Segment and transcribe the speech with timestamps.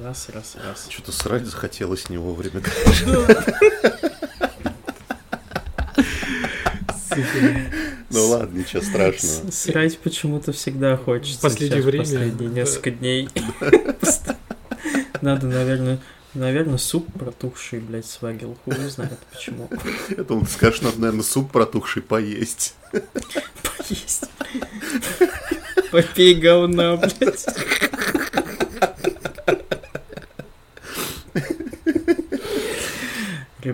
[0.00, 0.86] Раз, раз, раз.
[0.88, 2.62] Что-то срать захотелось не вовремя.
[8.08, 9.50] Ну ладно, ничего страшного.
[9.50, 11.42] Срать почему-то всегда хочется.
[11.42, 13.28] Последнее время, Последние несколько дней.
[15.20, 15.98] Надо, наверное,
[16.32, 18.56] наверное, суп протухший, блядь, сварил.
[18.64, 19.68] Хуй знает почему.
[20.08, 22.74] Я думал, ты скажешь, надо, наверное, суп протухший поесть.
[22.92, 24.24] Поесть.
[25.90, 27.46] Попей говна, блядь.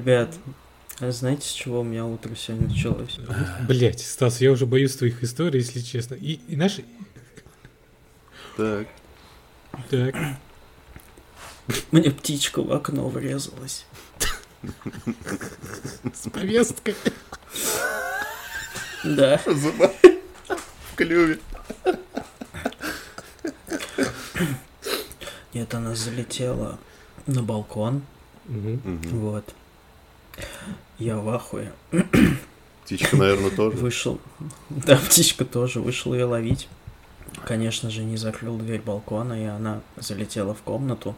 [0.09, 0.35] Ребят,
[1.01, 3.19] а знаете, с чего у меня утро сегодня началось?
[3.69, 6.15] Блять, Стас, я уже боюсь твоих историй, если честно.
[6.15, 6.83] И, и наши...
[8.57, 8.89] Так.
[9.91, 10.15] Так.
[11.91, 13.85] Мне птичка в окно врезалась.
[16.15, 16.95] С повесткой.
[19.05, 19.39] Да.
[19.45, 19.93] Зуба
[20.91, 21.39] в клюве.
[25.53, 26.79] Нет, она залетела
[27.27, 28.01] на балкон.
[28.47, 29.03] Мгм.
[29.11, 29.55] Вот.
[30.99, 31.73] Я в ахуе.
[32.85, 33.77] Птичка, наверное, тоже.
[33.77, 34.21] Вышел.
[34.71, 35.81] Да, птичка тоже.
[35.81, 36.69] Вышел ее ловить.
[37.45, 41.15] Конечно же, не закрыл дверь балкона, и она залетела в комнату.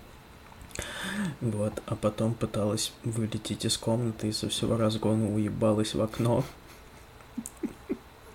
[1.40, 6.44] Вот, а потом пыталась вылететь из комнаты и со всего разгона уебалась в окно.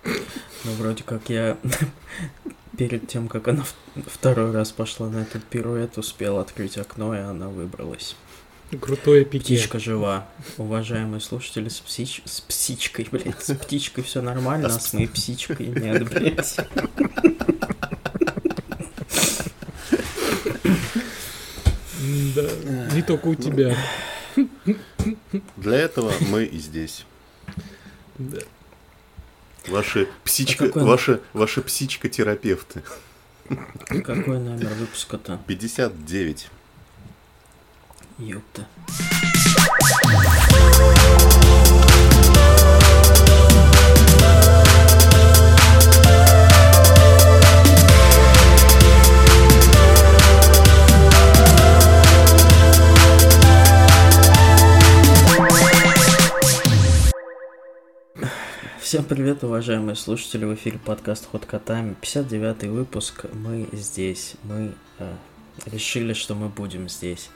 [0.04, 1.56] Ну, вроде как я
[2.76, 3.64] перед тем, как она
[4.06, 8.16] второй раз пошла на этот пируэт, успел открыть окно, и она выбралась.
[8.80, 9.54] Крутое пике.
[9.56, 10.26] Птичка жива.
[10.58, 12.22] Уважаемые слушатели, с, псич...
[12.24, 16.56] с псичкой, блядь, с птичкой все нормально, а с моей псичкой нет, блядь.
[22.34, 22.42] Да,
[22.94, 23.76] не только у тебя.
[25.56, 27.04] Для этого мы и здесь.
[28.18, 28.38] Да.
[29.68, 32.82] Ваши псичка, А какой- ваши, ваши псичка-терапевты.
[33.88, 35.40] Какой номер выпуска-то?
[35.46, 36.48] 59.
[38.18, 38.66] Ёпта.
[58.80, 65.12] Всем привет, уважаемые слушатели, в эфире подкаст Ход Котами, 59 выпуск, мы здесь, мы э,
[65.64, 67.30] решили, что мы будем здесь.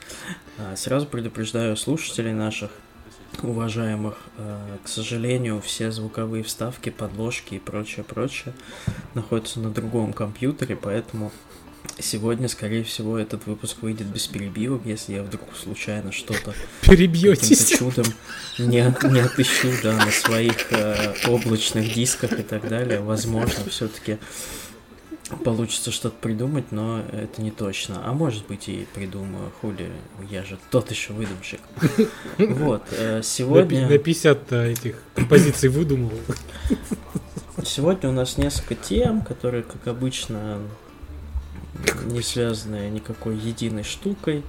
[0.57, 2.71] А, Сразу предупреждаю слушателей наших,
[3.41, 8.53] уважаемых, э, к сожалению, все звуковые вставки, подложки и прочее, прочее
[9.13, 11.31] находятся на другом компьютере, поэтому
[11.99, 17.69] сегодня, скорее всего, этот выпуск выйдет без перебивок, если я вдруг случайно что-то Перебьетесь.
[17.77, 18.05] чудом
[18.59, 22.99] не, не отыщу, да, на своих э, облачных дисках и так далее.
[22.99, 24.17] Возможно, все-таки
[25.43, 28.01] получится что-то придумать, но это не точно.
[28.05, 29.91] А может быть и придумаю, хули,
[30.29, 31.61] я же тот еще выдумщик.
[32.37, 33.87] Вот, э, сегодня...
[33.87, 36.11] На 50 этих композиций выдумал.
[37.63, 40.59] Сегодня у нас несколько тем, которые, как обычно,
[42.05, 44.43] не связаны никакой единой штукой.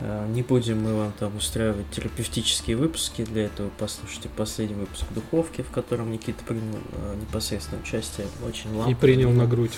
[0.00, 3.24] Э, Не будем мы вам там устраивать терапевтические выпуски.
[3.24, 8.26] Для этого послушайте последний выпуск Духовки, в котором Никита принял э, непосредственное участие.
[8.46, 9.72] Очень И лампово принял на грудь.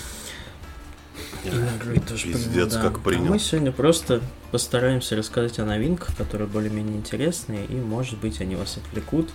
[1.43, 2.81] И на грудь тоже Пиздец, принял, да.
[2.81, 3.25] как принял.
[3.27, 4.21] А мы сегодня просто
[4.51, 9.29] постараемся рассказать о новинках, которые более-менее интересные, и, может быть, они вас отвлекут.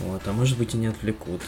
[0.00, 1.42] Вот, а может быть и не отвлекут.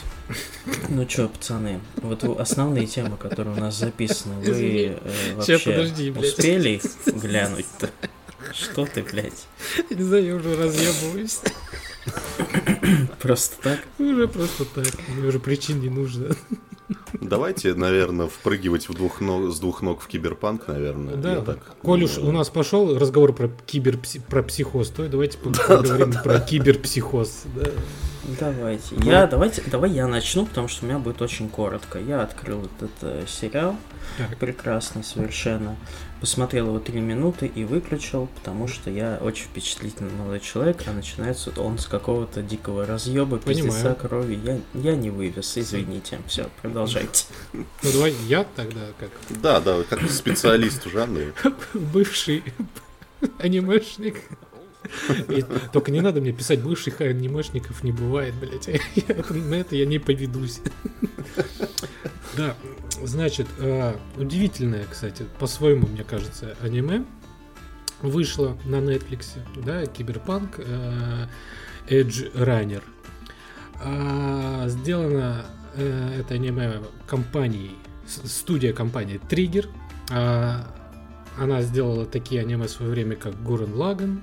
[0.89, 6.25] Ну чё, пацаны, вот основные темы, которые у нас записаны, вы э, вообще подожди, блядь.
[6.25, 7.91] успели их глянуть-то?
[8.53, 9.47] Что ты, блядь?
[9.91, 11.41] Не знаю, я уже разъебываюсь.
[13.21, 13.81] Просто так?
[13.99, 14.87] Уже просто так.
[15.09, 16.35] Мне уже причин не нужно.
[17.21, 21.17] Давайте, наверное, впрыгивать в двух ног, с двух ног в киберпанк, наверное.
[21.17, 23.99] Да, Я так коль уж у нас пошел разговор про кибер
[24.29, 27.45] про психоз, то давайте поговорим про киберпсихоз.
[27.55, 27.71] да.
[28.39, 28.95] Давайте.
[28.97, 29.11] Ну.
[29.11, 31.99] Я, давайте, давай я начну, потому что у меня будет очень коротко.
[31.99, 33.77] Я открыл этот э, сериал,
[34.39, 35.77] прекрасный совершенно.
[36.21, 41.51] Посмотрел его три минуты и выключил, потому что я очень впечатлительный молодой человек, а начинается
[41.57, 44.39] он с какого-то дикого разъеба, пиздеца, крови.
[44.45, 46.19] Я, я не вывез, извините.
[46.27, 46.49] Все,
[47.01, 47.25] продолжайте.
[47.53, 49.11] Ну давай я тогда, как
[49.43, 51.33] Да, да, как специалист в жанре.
[51.75, 52.43] бывший
[53.39, 54.17] анимешник.
[55.29, 58.67] И только не надо мне писать, бывших анимешников не бывает, блядь.
[58.95, 60.61] Я на это я не поведусь.
[62.37, 62.57] Да,
[63.03, 67.05] значит, э, удивительное, кстати, по-своему, мне кажется, аниме
[68.01, 71.27] вышло на Netflix, да, Киберпанк, э,
[71.89, 72.83] Edge Runner.
[73.83, 75.45] А, Сделано
[75.81, 79.69] э, это аниме компанией, с- студия компании Trigger.
[80.13, 80.67] А,
[81.39, 84.23] она сделала такие аниме в свое время, как Гурен Лаган,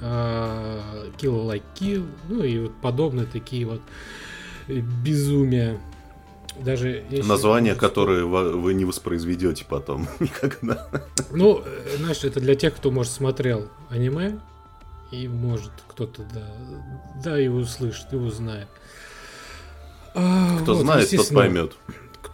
[0.00, 3.80] Kill Like Kill, ну и вот подобные такие вот
[4.68, 5.78] безумия.
[6.60, 10.88] Даже Названия, которые вы не воспроизведете потом никогда.
[11.30, 11.62] Ну,
[11.98, 14.40] знаешь, это для тех, кто, может, смотрел аниме,
[15.12, 16.46] и может кто-то, да,
[17.22, 18.68] да, и услышит, и узнает.
[20.18, 21.76] А, кто вот, знает, тот поймет.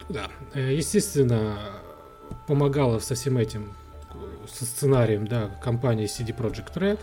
[0.09, 1.57] Да, э, естественно,
[2.47, 3.73] помогала со всем этим,
[4.51, 6.99] со сценарием, да, компания CD Projekt Red.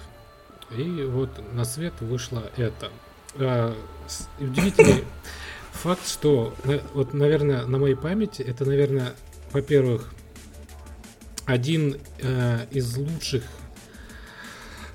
[0.77, 2.91] И вот на свет вышло это.
[3.37, 3.77] А,
[4.41, 5.05] удивительный
[5.73, 6.53] факт, что,
[6.95, 9.13] вот, наверное, на моей памяти, это, наверное,
[9.53, 10.13] во-первых,
[11.47, 13.45] один э, из лучших,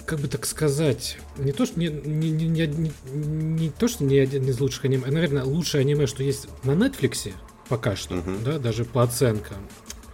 [0.07, 4.18] как бы так сказать, не то, что не, не, не, не, не то, что не
[4.18, 7.33] один из лучших аниме, а, наверное, лучшее аниме, что есть на Netflix
[7.68, 8.44] пока что, uh-huh.
[8.44, 9.57] да, даже по оценкам,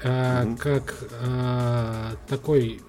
[0.04, 0.58] а, uh-huh.
[0.58, 2.82] как а, такой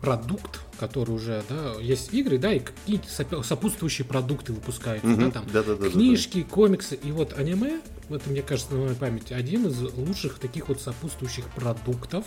[0.00, 5.46] продукт, который уже, да, есть игры, да, и какие-то сопутствующие продукты выпускают, угу, да, там
[5.52, 6.54] да, да, да, книжки, да, да.
[6.54, 10.80] комиксы, и вот аниме, это, мне кажется, на моей памяти, один из лучших таких вот
[10.80, 12.24] сопутствующих продуктов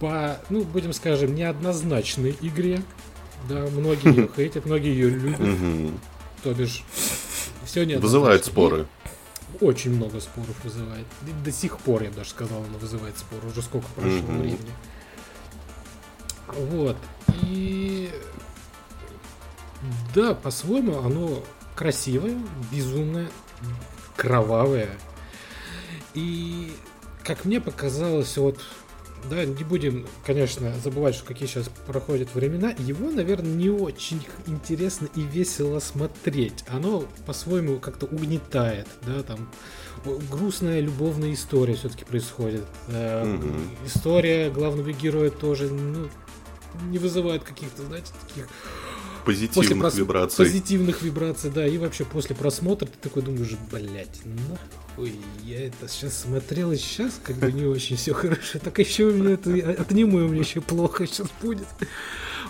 [0.00, 2.82] по, ну, будем скажем, неоднозначной игре,
[3.48, 5.38] да, многие ее хейтят, многие ее любят,
[6.42, 6.84] то бишь,
[7.64, 8.86] все не Вызывает споры.
[9.60, 11.06] Очень много споров вызывает.
[11.44, 13.48] До сих пор, я даже сказал, она вызывает споры.
[13.48, 14.58] Уже сколько прошло времени.
[16.48, 16.96] Вот.
[17.42, 18.10] И
[20.14, 21.42] да, по-своему оно
[21.74, 22.36] красивое,
[22.70, 23.28] безумное,
[24.16, 24.90] кровавое.
[26.14, 26.72] И
[27.24, 28.60] как мне показалось, вот
[29.28, 35.08] да, не будем, конечно, забывать, что какие сейчас проходят времена, его, наверное, не очень интересно
[35.14, 36.64] и весело смотреть.
[36.68, 39.50] Оно по-своему как-то угнетает, да, там
[40.30, 42.64] грустная любовная история все-таки происходит.
[42.88, 43.86] Mm-hmm.
[43.86, 46.08] История главного героя тоже, ну,
[46.88, 48.48] не вызывает каких-то, знаете, таких
[49.24, 49.94] позитивных прос...
[49.94, 50.44] вибраций.
[50.44, 51.66] Позитивных вибраций, да.
[51.66, 55.14] И вообще после просмотра ты такой думаешь, блядь, нахуй
[55.44, 58.58] я это сейчас смотрел, и сейчас как бы не очень все хорошо.
[58.58, 59.50] Так еще у меня это
[59.82, 61.66] от аниме у меня еще плохо сейчас будет.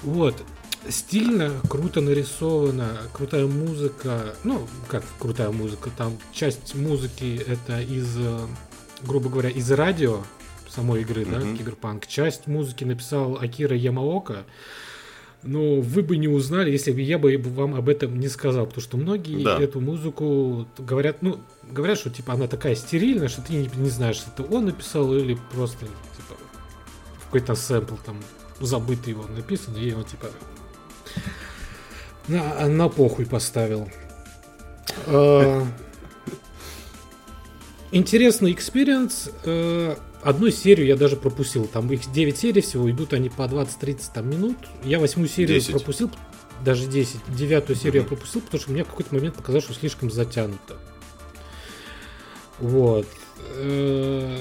[0.03, 0.43] Вот.
[0.89, 4.35] Стильно, круто нарисовано, крутая музыка.
[4.45, 8.09] Ну, как крутая музыка, там часть музыки это из,
[9.03, 10.23] грубо говоря, из радио,
[10.69, 11.53] самой игры, mm-hmm.
[11.53, 12.07] да, Киберпанк.
[12.07, 14.47] Часть музыки написал Акира Ямаока.
[15.43, 18.83] Но вы бы не узнали, если бы я бы вам об этом не сказал, потому
[18.83, 19.59] что многие да.
[19.59, 21.41] эту музыку говорят, ну,
[21.71, 25.39] говорят, что типа она такая стерильная, что ты не, не знаешь, это он написал или
[25.53, 26.39] просто типа
[27.25, 28.19] какой-то сэмпл там
[28.61, 30.29] забытый его написан, и он типа
[32.29, 33.89] на, на похуй поставил.
[35.07, 35.67] А,
[37.93, 39.31] интересный experience.
[40.23, 41.67] Одну серию я даже пропустил.
[41.67, 44.57] Там их 9 серий всего, идут они по 20-30 там, минут.
[44.85, 45.73] Я восьмую серию 10.
[45.73, 46.11] пропустил,
[46.65, 47.21] даже 10.
[47.29, 48.05] Девятую серию mm-hmm.
[48.05, 50.77] я пропустил, потому что мне в какой-то момент показалось, что слишком затянуто.
[52.59, 53.07] Вот.
[53.55, 54.37] Э,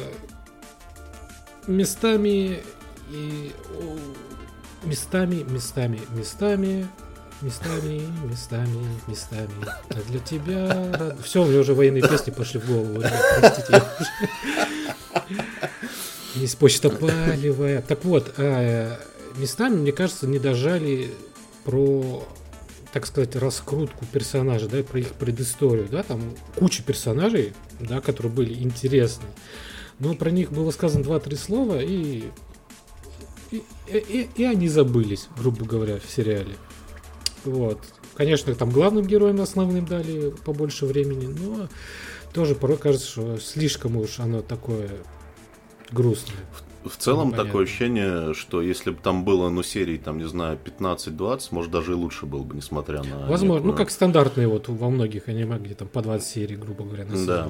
[1.67, 2.59] местами
[3.09, 3.51] и
[4.83, 6.87] местами, местами, местами,
[7.41, 9.65] местами, местами, местами.
[9.89, 11.15] А для тебя...
[11.23, 13.01] Все, у меня уже военные песни пошли в голову.
[13.39, 13.81] Простите,
[16.35, 17.81] есть почта палевая.
[17.81, 18.99] Так вот, а,
[19.37, 21.11] местами, мне кажется, не дожали
[21.63, 22.23] про,
[22.93, 26.21] так сказать, раскрутку персонажей, да, про их предысторию, да, там
[26.55, 29.25] куча персонажей, да, которые были интересны.
[29.99, 32.23] Но про них было сказано два-три слова, и,
[33.51, 36.55] и, и, и они забылись, грубо говоря, в сериале.
[37.43, 37.79] Вот.
[38.15, 41.69] Конечно, там главным героям основным дали побольше времени, но
[42.33, 44.89] тоже порой кажется, что слишком уж оно такое
[45.91, 46.33] грустно.
[46.83, 47.45] В, в целом Непонятно.
[47.45, 51.91] такое ощущение, что если бы там было, ну, серий, там, не знаю, 15-20, может, даже
[51.91, 53.27] и лучше было бы, несмотря на...
[53.27, 53.71] Возможно, некую...
[53.71, 57.15] ну, как стандартные вот во многих аниме, где там по 20 серий, грубо говоря, на
[57.15, 57.25] сезон.
[57.25, 57.49] Да.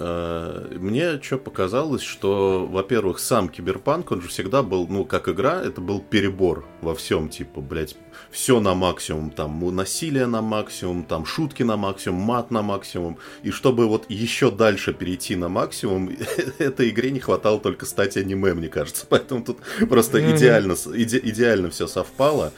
[0.00, 5.60] Э, мне что показалось, что, во-первых, сам Киберпанк, он же всегда был, ну, как игра,
[5.60, 7.96] это был перебор во всем, типа, блядь,
[8.30, 13.50] все на максимум, там, насилие на максимум, там, шутки на максимум, мат на максимум, и
[13.50, 16.10] чтобы вот еще дальше перейти на максимум,
[16.58, 21.70] этой игре не хватало только стать аниме, мне кажется, поэтому тут просто идеально, иде, идеально
[21.70, 22.52] все совпало.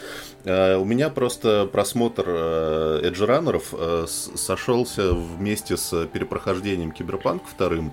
[0.45, 7.93] Э, у меня просто просмотр э, Edgerunner'ов э, сошелся вместе с перепрохождением Киберпанк вторым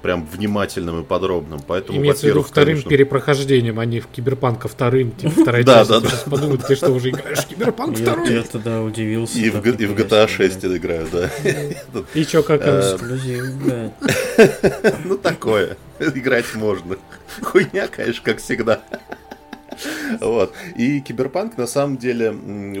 [0.00, 1.60] прям внимательным и подробным.
[1.66, 2.88] Поэтому, Имеется в виду вторым конечно...
[2.88, 5.90] перепрохождением, а не в Киберпанка вторым, типа вторая часть.
[5.90, 8.32] Да, да, Сейчас подумают, ты что, уже играешь в Киберпанк второй?
[8.32, 9.38] Я тогда удивился.
[9.38, 11.30] И в GTA 6 играю, да.
[12.14, 13.44] И что, как эксклюзив,
[15.04, 15.76] Ну, такое.
[15.98, 16.96] играть можно.
[17.42, 18.80] Хуйня, конечно, как всегда.
[20.20, 20.52] Вот.
[20.76, 22.30] И Киберпанк, на самом деле,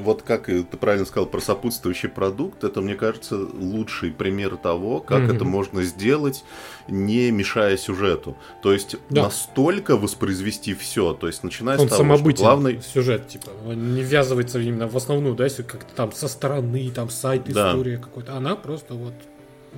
[0.00, 5.22] вот как ты правильно сказал про сопутствующий продукт, это, мне кажется, лучший пример того, как
[5.22, 5.36] mm-hmm.
[5.36, 6.44] это можно сделать,
[6.88, 8.36] не мешая сюжету.
[8.62, 9.24] То есть да.
[9.24, 11.14] настолько воспроизвести все.
[11.14, 12.80] То есть начиная Он с того, что главный...
[12.82, 17.48] сюжет, типа, не ввязывается именно в основную, да, если как-то там со стороны, там сайт,
[17.48, 18.02] история да.
[18.02, 18.34] какой-то.
[18.34, 19.14] Она просто вот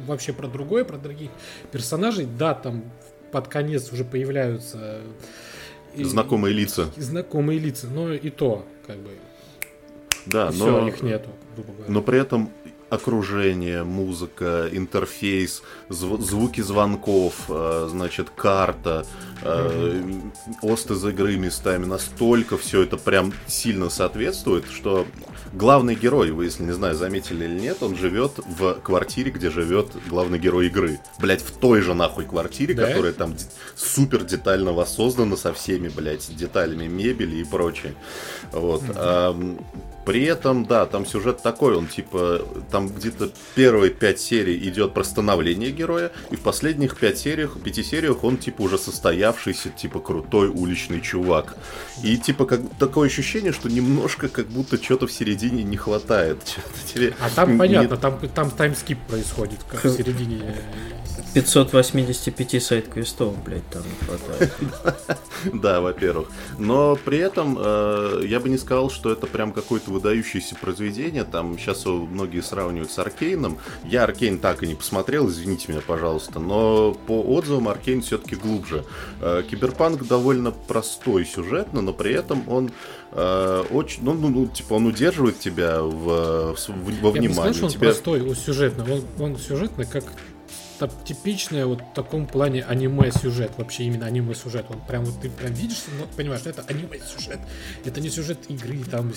[0.07, 1.31] вообще про другое, про других
[1.73, 2.27] персонажей.
[2.27, 2.85] Да, там
[3.33, 5.01] под конец уже появляются
[6.05, 6.91] знакомые лица.
[6.97, 9.11] Знакомые лица, но и то, как бы.
[10.27, 11.93] Да, но их нету, грубо говоря.
[11.93, 12.51] Но при этом
[12.89, 19.05] окружение, музыка, интерфейс, зв- звуки звонков, э, значит, карта,
[19.43, 20.03] э,
[20.63, 25.07] ост из игры местами, настолько все это прям сильно соответствует, что
[25.57, 29.89] главный герой, вы, если не знаю, заметили или нет, он живет в квартире, где живет
[30.09, 31.01] главный герой игры.
[31.19, 32.89] Блять, в той же нахуй квартире, да?
[32.89, 33.35] которая там
[33.75, 37.95] супер детально воссоздана со всеми, блять, деталями мебели и прочее.
[38.53, 38.83] Вот.
[38.83, 38.95] Mm-hmm.
[38.97, 39.57] А,
[40.07, 45.03] при этом, да, там сюжет такой, он типа, там где-то первые пять серий идет про
[45.03, 50.49] становление героя, и в последних пять сериях, пяти сериях он типа уже состоявшийся, типа крутой
[50.49, 51.57] уличный чувак.
[52.05, 56.39] И типа как такое ощущение, что немножко как будто что-то в середине не хватает.
[57.21, 57.59] А там не...
[57.59, 60.55] понятно, там, там таймскип происходит, как в середине
[61.37, 64.53] 585 сайт-квестов, блядь, там не хватает.
[65.53, 66.29] Да, во-первых.
[66.59, 71.25] Но при этом э, я бы не сказал, что это прям какое-то выдающееся произведение.
[71.25, 73.59] Там сейчас многие сравнивают с Аркейном.
[73.85, 76.41] Я Аркейн так и не посмотрел, извините меня, пожалуйста.
[76.41, 78.85] Но по отзывам Аркейн все-таки глубже.
[79.21, 82.73] Э, Киберпанк довольно простой сюжетно, но при этом он
[83.13, 87.15] э, очень, ну, ну, ну, типа, он удерживает тебя в, в, во внимании.
[87.15, 87.89] Я не сказал, что он тебя...
[87.91, 88.87] простой, сюжетно.
[88.91, 90.05] Он, он сюжетно как
[90.79, 94.67] так, типичное вот в таком плане аниме-сюжет, вообще именно аниме-сюжет.
[94.69, 97.39] Он прям вот ты прям видишь, ну, понимаешь, что это аниме-сюжет.
[97.85, 99.13] Это не сюжет игры, там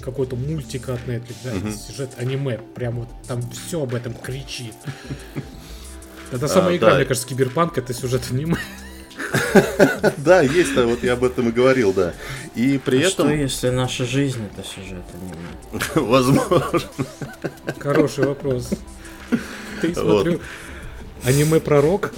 [0.00, 2.58] какой-то мультика от Netflix, да, это сюжет аниме.
[2.74, 4.74] Прям вот там все об этом кричит.
[6.32, 8.56] Это самая а, игра, мне кажется, Киберпанк, это сюжет аниме.
[10.16, 12.14] Да, есть, вот я об этом и говорил, да.
[12.54, 13.10] И при а этом...
[13.10, 15.84] что, если наша жизнь это сюжет аниме?
[15.94, 16.80] Возможно.
[17.78, 18.70] Хороший вопрос.
[19.80, 20.40] Ты, смотрю,
[21.24, 22.12] Аниме-пророк.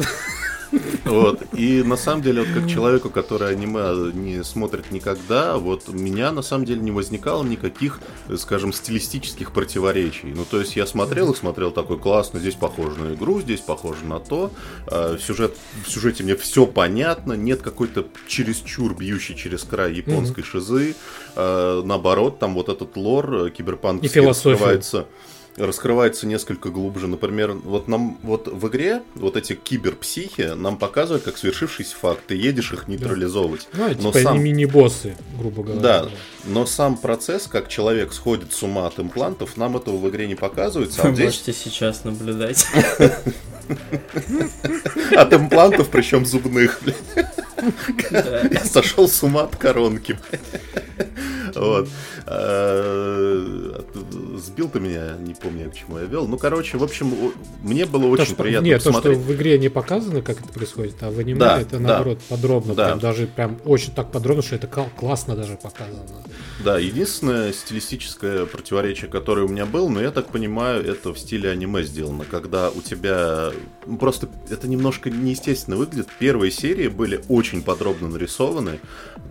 [1.05, 1.43] Вот.
[1.53, 6.33] И на самом деле, вот как человеку, который аниме не смотрит никогда, вот у меня
[6.33, 8.01] на самом деле не возникало никаких,
[8.37, 10.33] скажем, стилистических противоречий.
[10.35, 14.05] Ну, то есть я смотрел и смотрел такой классно, здесь похоже на игру, здесь похоже
[14.05, 14.51] на то.
[14.87, 20.45] А, сюжет, в сюжете мне все понятно, нет какой-то чересчур бьющей через край японской mm-hmm.
[20.45, 20.97] шизы.
[21.37, 25.07] А, наоборот, там вот этот лор э, киберпанк раскрывается
[25.57, 27.07] раскрывается несколько глубже.
[27.07, 32.21] Например, вот нам вот в игре вот эти киберпсихи нам показывают как свершившийся факт.
[32.27, 33.69] Ты едешь их нейтрализовывать.
[33.73, 33.89] Да.
[33.89, 34.43] Ну, но типа сам...
[34.43, 35.81] мини-боссы, грубо говоря.
[35.81, 36.09] Да,
[36.45, 40.35] но сам процесс, как человек сходит с ума от имплантов, нам этого в игре не
[40.35, 41.03] показывается.
[41.03, 41.27] А Вы здесь...
[41.27, 42.67] можете сейчас наблюдать.
[45.17, 46.81] От имплантов, причем зубных.
[48.11, 50.19] Я сошел с ума от коронки.
[51.55, 51.89] Вот.
[52.27, 53.85] А,
[54.39, 56.27] сбил ты меня, не помню, к чему я вел.
[56.27, 57.33] Ну, короче, в общем,
[57.63, 61.11] мне было очень приятно Нет, то, что в игре не показано, как это происходит, а
[61.11, 62.75] в аниме это, наоборот, подробно.
[62.75, 66.03] Прям даже прям очень так подробно, что это классно даже показано.
[66.65, 71.51] Да, единственное стилистическое противоречие, которое у меня было, но я так понимаю, это в стиле
[71.51, 73.51] аниме сделано, когда у тебя
[73.87, 76.09] ну, просто это немножко неестественно выглядит.
[76.19, 78.81] Первые серии были очень подробно нарисованы,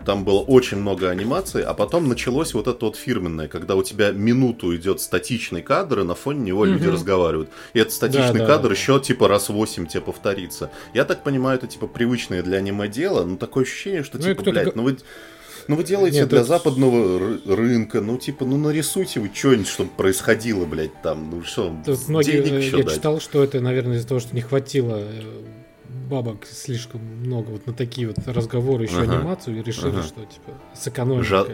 [0.04, 4.10] там было очень много анимаций, а потом началось вот это вот фирменное, когда у тебя
[4.10, 7.50] минуту идет статичный кадр, и на фоне него люди разговаривают.
[7.72, 10.70] И этот статичный да, кадр да, еще типа раз 8 тебе повторится.
[10.92, 14.42] Я так понимаю, это типа привычное для аниме дело, но такое ощущение, что ну, типа,
[14.42, 14.96] блядь, ну вы
[15.66, 16.48] ну вы делаете Нет, для это...
[16.48, 21.74] западного рынка, ну типа, ну нарисуйте вы что-нибудь, чтобы происходило, блядь, там, ну что,
[22.08, 22.94] многие, денег еще Я дать.
[22.94, 25.22] читал, что это, наверное, из-за того, что не хватило э,
[26.14, 29.18] бабок слишком много вот на такие вот разговоры, еще ага.
[29.18, 30.02] анимацию, и решили, ага.
[30.02, 31.26] что типа сэкономить.
[31.26, 31.50] Жад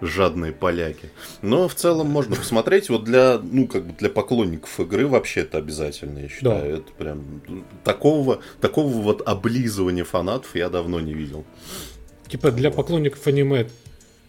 [0.00, 1.08] жадные поляки.
[1.40, 2.90] Но в целом можно посмотреть.
[2.90, 6.72] Вот для, ну, как бы для поклонников игры вообще это обязательно, я считаю.
[6.72, 6.78] Да.
[6.78, 7.42] Это прям
[7.84, 11.44] такого, такого вот облизывания фанатов я давно не видел.
[12.28, 13.66] Типа для поклонников аниме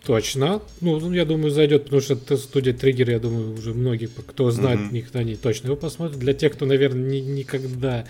[0.05, 0.61] точно.
[0.81, 4.79] Ну, ну, я думаю, зайдет, потому что студия Триггер, я думаю, уже многие, кто знает
[4.79, 4.93] mm-hmm.
[4.93, 6.19] них, они точно его посмотрят.
[6.19, 8.05] Для тех, кто, наверное, ни, никогда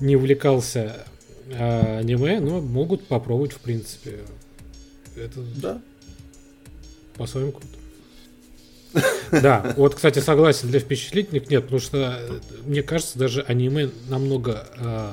[0.00, 1.06] не увлекался
[1.52, 4.20] а, аниме, но могут попробовать, в принципе.
[5.16, 5.82] Это да.
[7.16, 7.78] по-своему круто.
[9.30, 15.12] Да, вот, кстати, согласен, для впечатлительных нет, потому что, мне кажется, даже аниме намного э,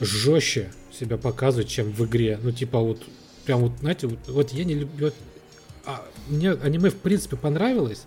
[0.00, 2.38] жестче, себя показывать, чем в игре.
[2.42, 3.02] Ну, типа вот,
[3.44, 5.06] прям вот, знаете, вот, вот я не люблю...
[5.06, 5.14] Вот,
[5.84, 8.04] а, мне аниме в принципе понравилось,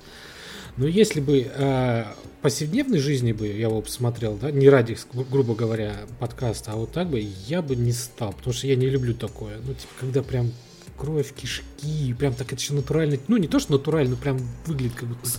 [0.77, 2.05] но если бы э,
[2.41, 7.10] повседневной жизни бы я его посмотрел, да, не ради, грубо говоря, подкаста, а вот так
[7.10, 9.58] бы я бы не стал, потому что я не люблю такое.
[9.65, 10.51] Ну, типа, когда прям
[10.98, 13.17] кровь, кишки, прям так это еще натурально.
[13.27, 15.29] Ну, не то, что натурально, но прям выглядит как будто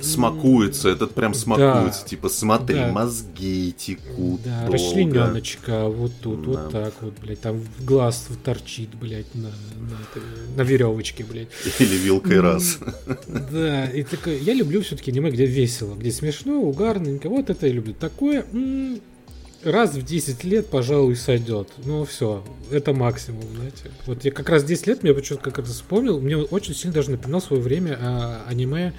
[0.00, 2.92] смакуется, этот прям смакуется, да, типа смотри, да.
[2.92, 4.42] мозги текут.
[4.42, 4.72] Да, долго.
[4.72, 6.48] расчлененочка, вот тут, да.
[6.48, 9.98] вот так вот, блядь, там глаз торчит, блядь, на, на,
[10.56, 11.48] на веревочке, блядь.
[11.78, 12.78] Или вилкой раз.
[13.50, 17.72] Да, и такое, я люблю все-таки аниме, где весело, где смешно, угарненько, вот это я
[17.72, 17.94] люблю.
[17.94, 18.44] Такое,
[19.62, 21.68] раз в 10 лет, пожалуй, сойдет.
[21.84, 23.90] Ну, все, это максимум, знаете.
[24.06, 27.10] Вот я как раз 10 лет, мне почему-то как раз вспомнил, мне очень сильно даже
[27.10, 28.92] напоминал свое время а, аниме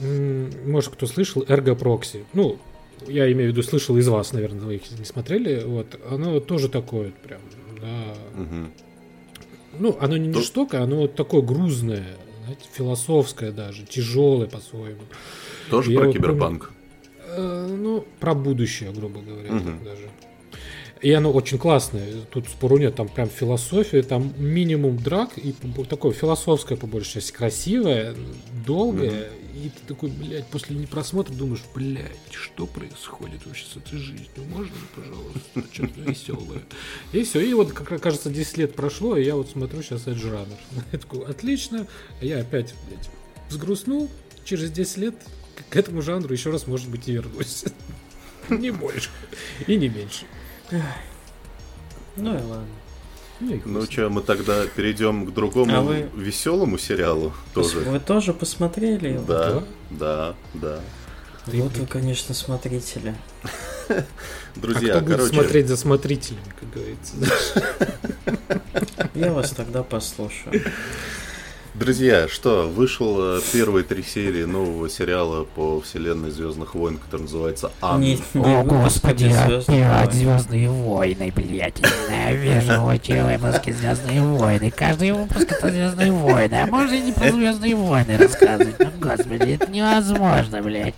[0.00, 2.24] может, кто слышал, Proxy.
[2.32, 2.58] Ну,
[3.06, 5.62] я имею в виду, слышал из вас, наверное, вы их не смотрели.
[5.64, 7.40] Вот, оно тоже такое прям,
[7.80, 8.40] да.
[8.40, 9.80] Угу.
[9.80, 10.42] Ну, оно не То...
[10.42, 12.06] штука, оно вот такое грузное,
[12.44, 15.02] знаете, философское даже, тяжелое по-своему.
[15.70, 16.72] Тоже я про вот киберпанк?
[16.72, 19.84] Помню, э, ну, про будущее, грубо говоря, угу.
[19.84, 20.08] даже.
[21.00, 22.04] И оно очень классное.
[22.30, 25.54] Тут спору нет, там прям философия, там минимум драк и
[25.88, 28.14] такое философское по большей части, красивое,
[28.66, 29.10] долгое.
[29.10, 29.37] Mm-hmm.
[29.64, 34.28] И ты такой, блядь, после непросмотра думаешь, блядь, что происходит вообще с этой жизнью?
[34.48, 36.62] Можно, пожалуйста, что-то веселое.
[37.12, 40.22] И все, и вот, как кажется, 10 лет прошло, и я вот смотрю сейчас Edge
[40.22, 40.58] Runner.
[40.92, 41.88] Я такой, отлично,
[42.20, 43.10] я опять, блядь,
[43.48, 44.08] взгрустнул,
[44.44, 45.14] через 10 лет
[45.70, 47.64] к этому жанру еще раз, может быть, и вернусь.
[48.48, 49.10] Не больше
[49.66, 50.24] и не меньше.
[52.16, 52.66] Ну и ладно.
[53.40, 56.10] Ну, ну что, мы тогда перейдем к другому а вы...
[56.16, 57.80] веселому сериалу тоже.
[57.80, 59.24] Вы тоже посмотрели его?
[59.24, 60.80] Да, да, да.
[61.46, 63.14] Вот вы, конечно, смотрители.
[64.56, 65.30] Друзья, а кто короче...
[65.30, 67.14] будет смотреть за смотрителями, как говорится?
[69.14, 70.62] Я вас тогда послушаю.
[71.78, 77.70] Друзья, что, вышел э, первые три серии нового сериала по вселенной Звездных войн, который называется
[77.80, 78.00] Ан.
[78.00, 81.80] Не, не О, господи, опять Звездные войны, блядь.
[81.80, 84.72] Ненавижу эти выпуски Звездные войны.
[84.72, 86.54] Каждый выпуск это Звездные войны.
[86.54, 88.76] А можно и не про Звездные войны рассказывать?
[88.80, 90.96] Ну, господи, это невозможно, блядь.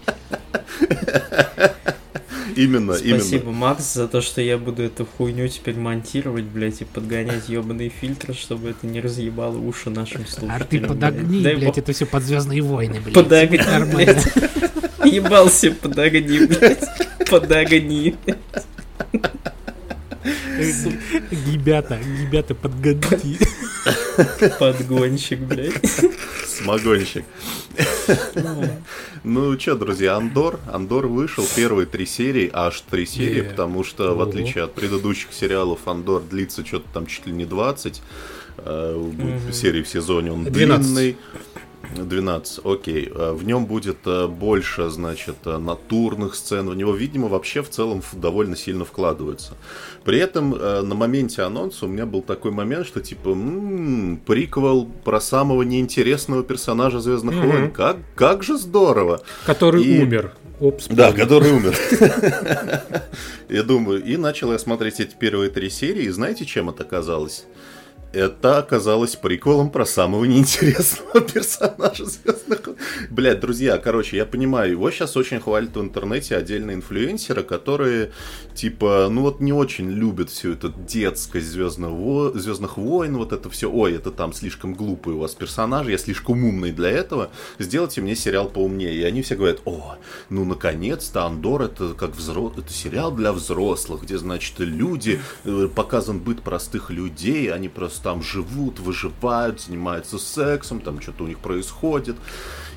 [2.61, 3.25] Именно, Спасибо, именно.
[3.25, 7.89] Спасибо, Макс, за то, что я буду эту хуйню теперь монтировать, блядь, и подгонять ебаные
[7.89, 10.61] фильтры, чтобы это не разъебало уши нашим слушателям.
[10.61, 13.15] А ты подогни, блядь, блядь это все под звездные войны, блядь.
[13.15, 13.59] Подогни,
[13.95, 14.27] блядь.
[15.07, 16.85] Ебался, подогни, блядь.
[17.31, 18.15] Подогни,
[21.31, 23.39] Ребята, ребята, подгоните.
[24.59, 25.75] Подгонщик, блядь.
[26.47, 27.25] Смогонщик.
[29.25, 30.61] Ну что, друзья, Андор.
[30.73, 35.87] Андор вышел первые три серии, аж три серии, потому что, в отличие от предыдущих сериалов,
[35.87, 38.03] Андор длится что-то там чуть ли не 20
[38.59, 39.11] э,
[39.53, 40.33] серий в сезоне.
[40.33, 41.17] Он длинный.
[41.97, 43.11] 12, окей.
[43.15, 46.69] Э, в нем будет э, больше, значит, э, натурных сцен.
[46.69, 49.55] В него, видимо, вообще в целом довольно сильно вкладываются.
[50.05, 55.21] При этом на моменте анонса у меня был такой момент, что типа м-м, приквел про
[55.21, 57.53] самого неинтересного персонажа Звездных mm-hmm.
[57.53, 57.71] войн.
[57.71, 59.23] Как, как же здорово!
[59.45, 60.03] Который и...
[60.03, 60.33] умер.
[60.61, 61.75] Опс, да, который умер.
[63.49, 67.47] Я думаю, и начал я смотреть эти первые три серии, и знаете, чем это оказалось?
[68.13, 72.61] Это оказалось приколом про самого неинтересного персонажа Звездных
[73.11, 78.11] Блять, друзья, короче, я понимаю, его сейчас очень хвалят в интернете отдельные инфлюенсеры, которые,
[78.55, 83.71] типа, ну вот не очень любят всю эту детскость Звездного, Звездных войн, вот это все.
[83.71, 87.31] Ой, это там слишком глупые у вас персонажи, я слишком умный для этого.
[87.59, 88.95] Сделайте мне сериал поумнее.
[88.95, 89.97] И они все говорят, о,
[90.29, 92.53] ну наконец-то Андор это как взрос...
[92.59, 98.23] это сериал для взрослых, где, значит, люди, э, показан быт простых людей, они просто там
[98.23, 102.17] живут, выживают, занимаются сексом, там что-то у них происходит.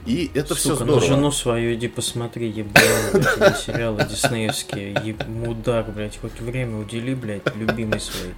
[0.06, 0.96] И это Сука, все здорово.
[0.96, 8.02] Ну жену свою иди посмотри, ебаные сериалы диснеевские, мудак, блядь, хоть время удели, блядь, любимый
[8.02, 8.34] свой.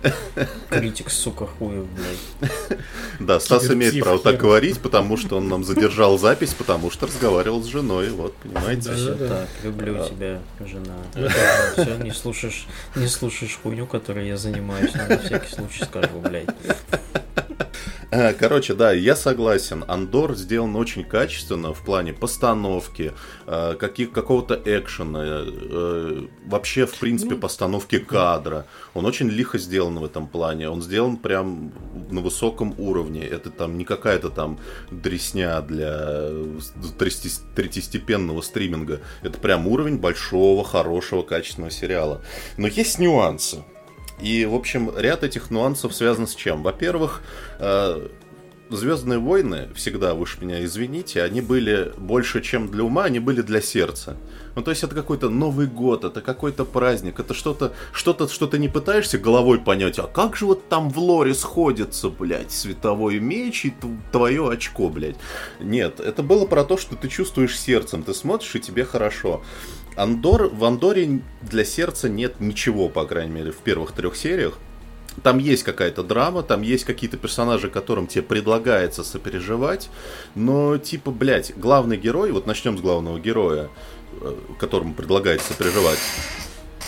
[0.69, 2.79] Критик, сука, хуев, блядь.
[3.19, 7.63] Да, Стас имеет право так говорить, потому что он нам задержал запись, потому что разговаривал
[7.63, 8.93] с женой, вот, понимаете?
[8.93, 10.95] Все так, люблю тебя, жена.
[11.73, 16.49] Все, не слушаешь, не слушаешь хуйню, которой я занимаюсь, на всякий случай скажу, блядь.
[18.11, 19.83] Э, короче, да, я согласен.
[19.87, 23.13] Андор сделан очень качественно в плане постановки,
[23.47, 28.65] э, каких, какого-то экшена, э, вообще, в принципе, ну, постановки кадра.
[28.93, 30.69] Он очень лихо сделан в этом плане.
[30.69, 31.71] Он сделан прям
[32.11, 33.25] на высоком уровне.
[33.25, 34.59] Это там не какая-то там
[34.91, 36.29] дресня для
[37.55, 39.01] третьестепенного стриминга.
[39.21, 42.21] Это прям уровень большого, хорошего, качественного сериала.
[42.57, 43.63] Но есть нюансы.
[44.21, 46.63] И, в общем, ряд этих нюансов связан с чем?
[46.63, 47.21] Во-первых,
[47.59, 48.07] э,
[48.71, 53.41] Звездные войны, всегда, вы уж меня извините, они были больше, чем для ума, они были
[53.41, 54.17] для сердца.
[54.55, 58.57] Ну, то есть это какой-то Новый год, это какой-то праздник, это что-то, что-то, что ты
[58.57, 63.65] не пытаешься головой понять, а как же вот там в лоре сходится, блядь, световой меч
[63.65, 63.73] и
[64.11, 65.17] твое очко, блядь.
[65.59, 69.43] Нет, это было про то, что ты чувствуешь сердцем, ты смотришь и тебе хорошо.
[69.95, 74.57] Андор, в Андоре для сердца нет ничего, по крайней мере, в первых трех сериях.
[75.23, 79.89] Там есть какая-то драма, там есть какие-то персонажи, которым тебе предлагается сопереживать,
[80.35, 83.69] но типа, блядь, главный герой, вот начнем с главного героя,
[84.21, 85.99] э, которому предлагается сопереживать.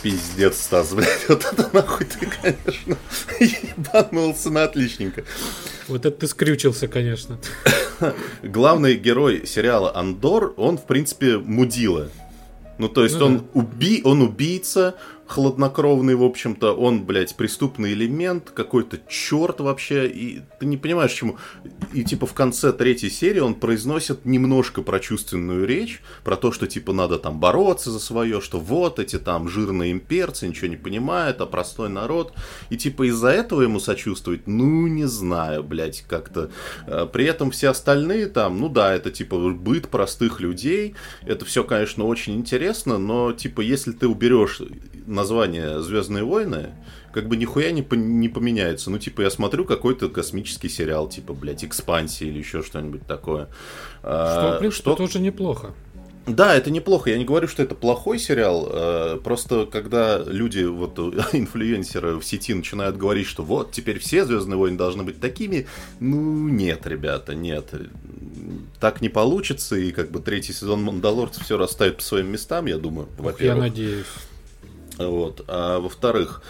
[0.03, 2.97] Пиздец, Стас, блядь, вот это нахуй ты, конечно,
[3.39, 5.23] ебанулся на отличненько.
[5.87, 7.39] Вот это ты скрючился, конечно.
[8.43, 12.09] Главный герой сериала Андор, он, в принципе, мудила.
[12.77, 13.43] Ну, то есть ну, он, да.
[13.53, 14.01] уби...
[14.03, 14.95] он убийца,
[15.27, 21.37] хладнокровный, в общем-то, он, блядь, преступный элемент, какой-то черт вообще, и ты не понимаешь, чему.
[21.93, 26.93] И, типа, в конце третьей серии он произносит немножко прочувственную речь, про то, что, типа,
[26.93, 31.45] надо там бороться за свое, что вот эти там жирные имперцы ничего не понимают, а
[31.45, 32.33] простой народ.
[32.69, 36.49] И, типа, из-за этого ему сочувствовать, ну, не знаю, блядь, как-то.
[36.85, 41.63] А, при этом все остальные там, ну да, это, типа, быт простых людей, это все,
[41.63, 44.61] конечно, очень интересно, но, типа, если ты уберешь
[45.17, 46.69] название Звездные войны,
[47.11, 48.89] как бы нихуя не, по, не поменяется.
[48.89, 53.49] Ну, типа, я смотрю какой-то космический сериал, типа, блядь, экспансии или еще что-нибудь такое.
[54.01, 54.95] Что, в принципе, что...
[54.95, 55.73] тоже неплохо.
[56.27, 57.09] Да, это неплохо.
[57.09, 58.67] Я не говорю, что это плохой сериал.
[58.69, 60.99] Э, просто когда люди, вот
[61.33, 65.67] инфлюенсеры в сети начинают говорить, что вот теперь все Звездные войны должны быть такими,
[66.01, 67.71] ну нет, ребята, нет.
[68.81, 72.77] Так не получится, и как бы третий сезон Мандалорца все расставит по своим местам, я
[72.77, 73.07] думаю.
[73.19, 74.05] Ох, я надеюсь.
[74.97, 75.43] Вот.
[75.47, 76.41] А во-вторых,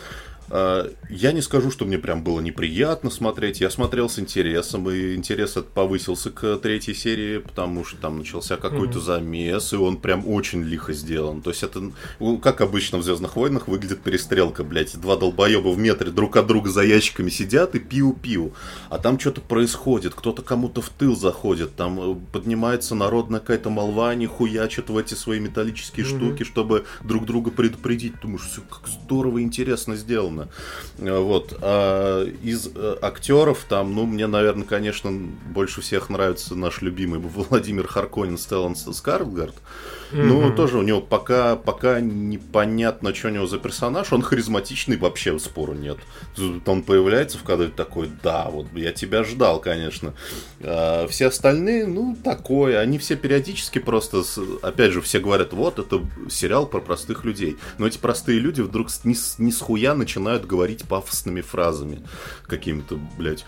[0.49, 3.60] я не скажу, что мне прям было неприятно смотреть.
[3.60, 8.99] Я смотрел с интересом, и интерес повысился к третьей серии, потому что там начался какой-то
[8.99, 9.01] mm-hmm.
[9.01, 11.41] замес, и он прям очень лихо сделан.
[11.41, 14.97] То есть это, ну, как обычно в Звездных войнах, выглядит перестрелка, блядь.
[14.99, 18.53] Два долбоеба в метре друг от друга за ящиками сидят и пиу-пиу.
[18.89, 24.10] А там что-то происходит, кто-то кому-то в тыл заходит, там э, поднимается народная какая-то молва,
[24.12, 26.17] они хуячат в эти свои металлические mm-hmm.
[26.17, 28.13] штуки, чтобы друг друга предупредить.
[28.21, 30.47] Думаешь, все как здорово и интересно сделано безусловно.
[31.21, 31.58] Вот.
[31.62, 37.19] А из э, актеров там, ну, мне, наверное, конечно, больше всех нравится наш любимый
[37.50, 39.56] Владимир Харконин Стеллан Скарсгард.
[40.12, 40.24] Mm-hmm.
[40.24, 44.13] Ну, тоже у него пока, пока непонятно, что у него за персонаж.
[44.13, 45.98] Он харизматичный, вообще спору нет.
[46.65, 50.13] Он появляется в кадре такой, да, вот я тебя ждал, конечно.
[50.62, 52.80] А все остальные, ну, такое.
[52.80, 54.24] Они все периодически просто,
[54.62, 57.58] опять же, все говорят, вот, это сериал про простых людей.
[57.78, 62.02] Но эти простые люди вдруг ни, ни с хуя начинают говорить пафосными фразами.
[62.48, 63.46] Какими-то, блядь,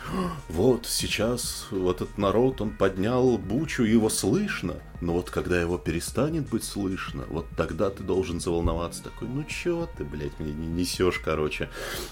[0.50, 4.76] вот сейчас вот этот народ, он поднял бучу, его слышно.
[5.02, 9.04] Но вот когда его перестанет быть слышно, вот тогда ты должен заволноваться.
[9.04, 11.70] Такой, ну чё ты, блядь, мне не несешь, короче.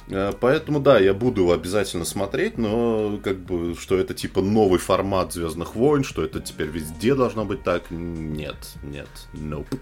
[0.08, 5.34] Э, поэтому, да, я буду обязательно смотреть, но как бы, что это типа новый формат
[5.34, 9.78] Звездных войн, что это теперь везде должно быть так, нет, нет, nope.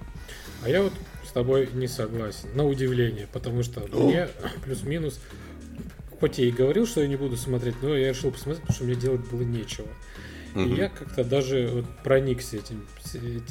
[0.63, 0.93] А я вот
[1.27, 4.07] с тобой не согласен, на удивление, потому что О.
[4.07, 4.29] мне
[4.63, 5.19] плюс-минус,
[6.19, 8.85] хоть я и говорил, что я не буду смотреть, но я решил посмотреть, потому что
[8.85, 9.87] мне делать было нечего.
[10.55, 12.85] И я как-то даже вот проникся этим,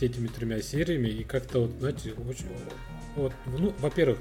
[0.01, 2.47] этими тремя сериями, и как-то вот, знаете, очень...
[3.17, 4.19] Вот, ну, во-первых,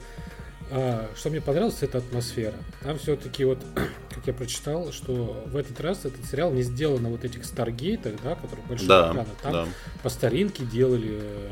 [0.69, 2.55] а, что мне понравилось, это атмосфера.
[2.81, 3.59] Там все-таки вот,
[4.09, 8.13] как я прочитал, что в этот раз этот сериал не сделан на вот этих старгейтах,
[8.23, 9.29] да, которые большие да, экраны.
[9.41, 9.67] Там да.
[10.01, 11.49] по старинке делали э,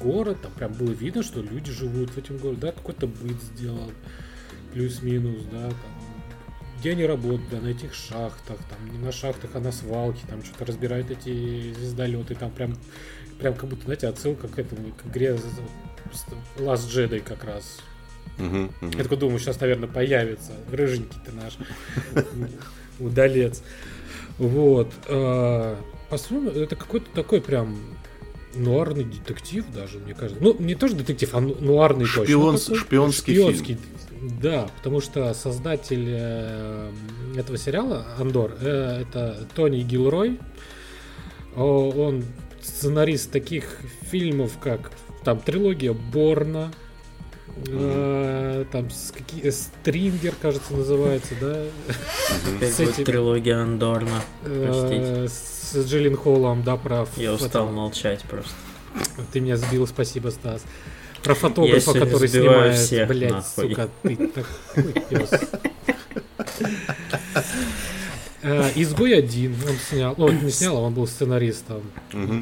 [0.00, 3.92] город, там прям было видно, что люди живут в этом городе, да, какой-то быт сделан,
[4.72, 5.97] плюс-минус, да, там
[6.78, 10.44] где они работают, да, на этих шахтах, там не на шахтах, а на свалке, там
[10.44, 12.76] что-то разбирают эти звездолеты, там прям,
[13.38, 15.36] прям как будто, знаете, отсылка к этому, к игре
[16.56, 17.78] Last Jedi как раз.
[18.38, 21.58] Я такой думаю, сейчас, наверное, появится рыженький ты наш
[23.00, 23.62] удалец.
[24.38, 24.92] Вот.
[25.08, 25.76] А,
[26.08, 27.76] по-своему, это какой-то такой прям
[28.54, 30.42] нуарный детектив даже, мне кажется.
[30.42, 32.76] Ну, не тоже детектив, а нуарный Шпион, точно.
[32.76, 33.80] Шпионский, шпионский фильм.
[34.20, 36.90] Да, потому что создатель э,
[37.36, 40.38] этого сериала Андор э, это Тони Гилрой.
[41.54, 42.24] Он
[42.60, 44.92] сценарист таких фильмов, как
[45.24, 46.70] там трилогия Борна,
[47.56, 48.68] mm-hmm.
[48.70, 51.64] там с какие Стрингер, кажется, называется, да?
[52.60, 53.04] С этим...
[53.04, 54.22] трилогия Андорна.
[54.44, 57.08] С Джиллин Холлом, да, прав.
[57.16, 58.52] Я устал молчать просто.
[59.32, 60.62] Ты меня сбил, спасибо, Стас.
[61.22, 63.68] Про фотографа, сегодня который снимает, всех, блядь, нахуй.
[63.70, 65.30] сука, ты такой пёс.
[68.42, 71.82] Э, Изгой один он снял, ну, не снял, а он был сценаристом,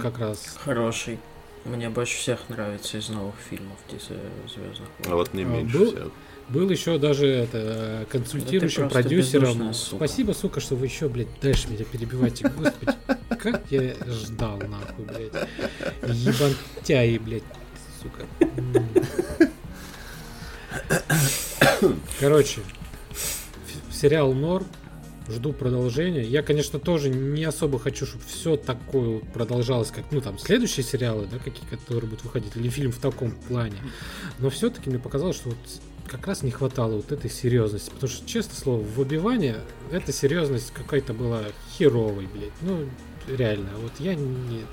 [0.00, 0.56] как раз.
[0.62, 1.18] Хороший.
[1.64, 6.08] Мне больше всех нравится из новых фильмов Звездных А вот не А, меньше был- всех.
[6.48, 9.42] Был еще даже это, э, консультирующим Да продюсером.
[9.48, 9.96] бездушная сука.
[10.06, 12.48] Спасибо, сука, что вы еще, блядь, дальше меня перебиваете.
[12.56, 12.96] Господи,
[13.40, 15.48] как я ждал, нахуй, блядь.
[16.04, 17.42] Ебантяи, блядь,
[18.02, 18.26] сука.
[22.20, 22.60] Короче,
[23.90, 24.66] сериал Норм.
[25.28, 26.22] Жду продолжения.
[26.22, 31.26] Я, конечно, тоже не особо хочу, чтобы все такое продолжалось, как, ну, там, следующие сериалы,
[31.28, 33.76] да, какие, которые будут выходить, или фильм в таком плане.
[34.38, 35.58] Но все-таки мне показалось, что вот
[36.06, 37.90] как раз не хватало вот этой серьезности.
[37.90, 39.56] Потому что, честно слово, в убивании
[39.90, 41.42] эта серьезность какая-то была
[41.76, 42.52] херовой, блядь.
[42.60, 42.88] Ну,
[43.26, 44.64] реально, вот я не...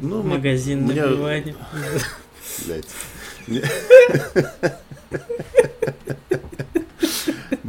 [0.00, 1.54] Ну, мне- Магазин на меня- диване.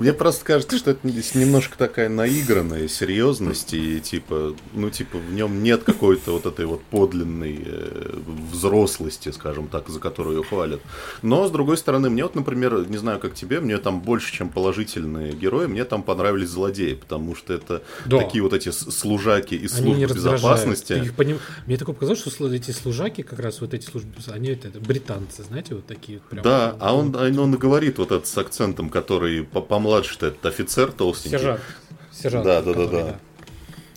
[0.03, 5.33] Мне- просто кажется, что это не- немножко такая наигранная серьезность, и типа, ну, типа, в
[5.33, 8.19] нем нет какой-то вот этой вот подлинной э,
[8.51, 10.81] взрослости, скажем так, за которую ее хвалят.
[11.21, 14.49] Но, с другой стороны, мне вот, например, не знаю, как тебе, мне там больше, чем
[14.49, 18.19] положительные герои, мне там понравились злодеи, потому что это Да.
[18.19, 20.41] такие вот эти служаки из Они раздражают.
[20.41, 20.93] безопасности.
[20.93, 24.69] Их поним- Мне такое показалось, что эти служаки, как раз вот эти службы, они это,
[24.79, 26.43] британцы, знаете, вот такие вот прям.
[26.43, 29.61] Да, а он, а он говорит вот этот с акцентом, который по-
[29.93, 31.37] помладше-то этот офицер толстенький.
[31.37, 31.61] Сержант.
[32.11, 32.45] Сержант.
[32.45, 33.19] Да, да, да, который, да.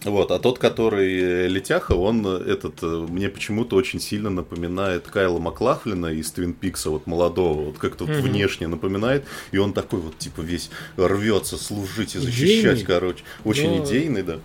[0.04, 5.08] Вот, а тот, который э, Летяха, он э, этот э, мне почему-то очень сильно напоминает
[5.08, 8.22] Кайла Маклахлина из Твин Пикса, вот молодого, вот как-то вот Мгм.
[8.28, 13.78] внешне напоминает, и он такой вот типа весь рвется служить и защищать, Идейный, короче, очень
[13.78, 14.38] но- идейный, да.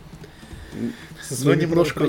[1.28, 2.06] Со своими немножко-.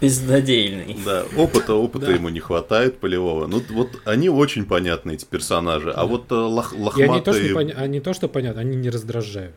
[0.00, 0.96] Пиздодельный.
[1.04, 2.12] Да, опыта, опыта Да.
[2.12, 3.46] ему не хватает полевого.
[3.46, 7.42] Ну вот они очень понятные эти персонажи, а вот э, лох- И они то, что
[7.42, 9.54] лохматые, поня- они то, что понятно, они не раздражают.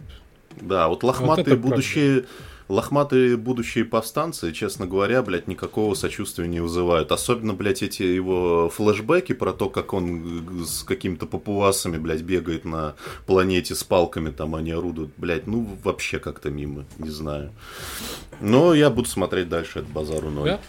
[0.61, 2.25] да, вот лохматые будущие,
[2.73, 7.11] лохматые будущие повстанцы, честно говоря, блядь, никакого сочувствия не вызывают.
[7.11, 12.65] Особенно, блядь, эти его флешбеки про то, как он э, с какими-то папуасами, блядь, бегает
[12.65, 17.51] на планете с палками, там они орудуют, блядь, ну вообще как-то мимо, не знаю.
[18.41, 20.49] Но я буду смотреть дальше, это базару ноль.
[20.49, 20.59] Да?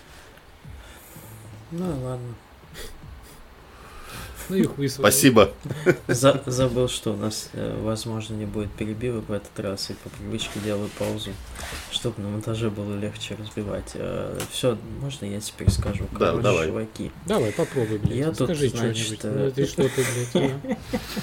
[1.71, 2.35] Ну ладно.
[4.49, 4.89] Ну и хуй.
[4.89, 5.51] Спасибо.
[6.09, 10.09] За- забыл, что у нас, э, возможно, не будет перебивок в этот раз, и по
[10.11, 11.31] привычке делаю паузу,
[11.91, 13.95] чтобы на монтаже было легче разбивать.
[14.51, 16.05] Все, можно я теперь скажу?
[16.13, 16.67] Да, Короче, давай.
[16.67, 18.17] чуваки, Давай, попробуй, блядь.
[18.17, 20.61] Я тут, Скажи значит, э, Ну, ты что ты, блядь, а?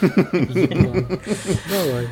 [1.69, 2.07] Давай.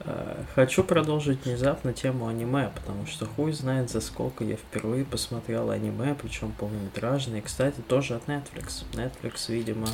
[0.00, 5.70] э, хочу продолжить внезапно тему аниме, потому что хуй знает, за сколько я впервые посмотрел
[5.70, 7.42] аниме, причем полнометражные.
[7.42, 8.84] Кстати, тоже от Netflix.
[8.92, 9.88] Netflix, видимо,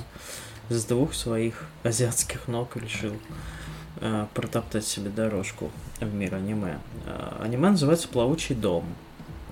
[0.69, 3.13] с двух своих азиатских ног решил
[4.01, 6.79] э, протоптать себе дорожку в мир аниме.
[7.07, 8.85] Э, аниме называется «Плавучий дом».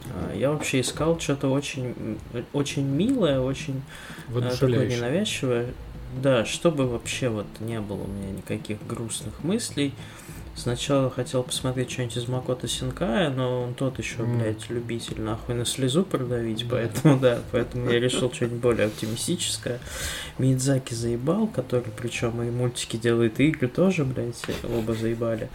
[0.06, 2.18] Э, я вообще искал что-то очень,
[2.52, 3.82] очень милое, очень
[4.28, 5.68] э, такое ненавязчивое.
[6.22, 9.94] Да, чтобы вообще вот не было у меня никаких грустных мыслей.
[10.54, 14.38] Сначала хотел посмотреть что-нибудь из Макота Синкая, но он тот еще, М.
[14.38, 16.76] блядь, любитель нахуй на слезу продавить, Да.
[16.76, 19.80] поэтому да, поэтому я решил что-нибудь более оптимистическое.
[20.38, 25.48] Мидзаки заебал, который причем и мультики делает, и игры тоже, блядь, оба заебали.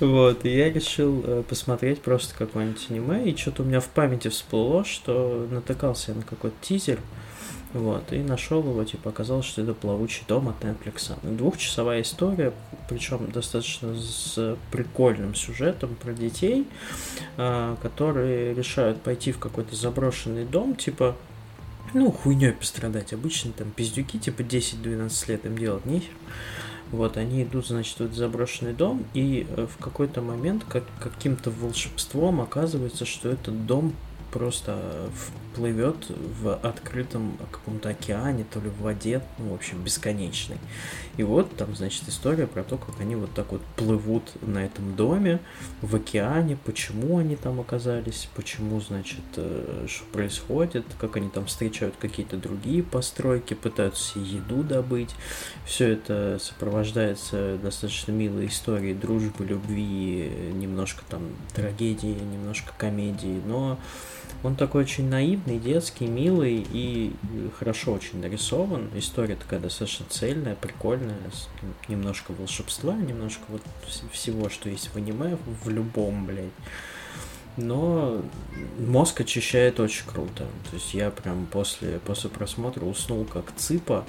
[0.00, 4.28] Вот, и я решил э, посмотреть просто какое-нибудь аниме, и что-то у меня в памяти
[4.28, 7.00] всплыло, что натыкался я на какой-то тизер,
[7.72, 11.12] вот, и нашел его, типа, оказалось, что это «Плавучий дом» от Netflix.
[11.22, 12.52] Двухчасовая история,
[12.88, 16.66] причем достаточно с прикольным сюжетом про детей,
[17.36, 21.16] а, которые решают пойти в какой-то заброшенный дом, типа,
[21.92, 23.12] ну, хуйней пострадать.
[23.12, 26.12] Обычно там пиздюки, типа 10-12 лет им делать нехер.
[26.92, 31.50] Вот, они идут, значит, в этот заброшенный дом, и э, в какой-то момент как, каким-то
[31.50, 33.92] волшебством оказывается, что этот дом
[34.30, 34.78] просто
[35.56, 40.58] плывет в открытом каком-то океане, то ли в воде, ну, в общем, бесконечный.
[41.16, 44.94] И вот там, значит, история про то, как они вот так вот плывут на этом
[44.94, 45.40] доме
[45.80, 51.94] в океане, почему они там оказались, почему, значит, э, что происходит, как они там встречают
[51.98, 55.14] какие-то другие постройки, пытаются еду добыть.
[55.64, 61.22] Все это сопровождается достаточно милой историей дружбы, любви, немножко там
[61.54, 63.78] трагедии, немножко комедии, но
[64.42, 67.12] он такой очень наивный, детский, милый и
[67.58, 68.90] хорошо очень нарисован.
[68.94, 71.48] История такая достаточно цельная, прикольная, с
[71.88, 76.50] немножко волшебства, немножко вот вс- всего, что есть в аниме, в любом, блядь.
[77.56, 78.22] Но
[78.78, 80.44] мозг очищает очень круто.
[80.70, 84.04] То есть я прям после, после просмотра уснул как цыпа.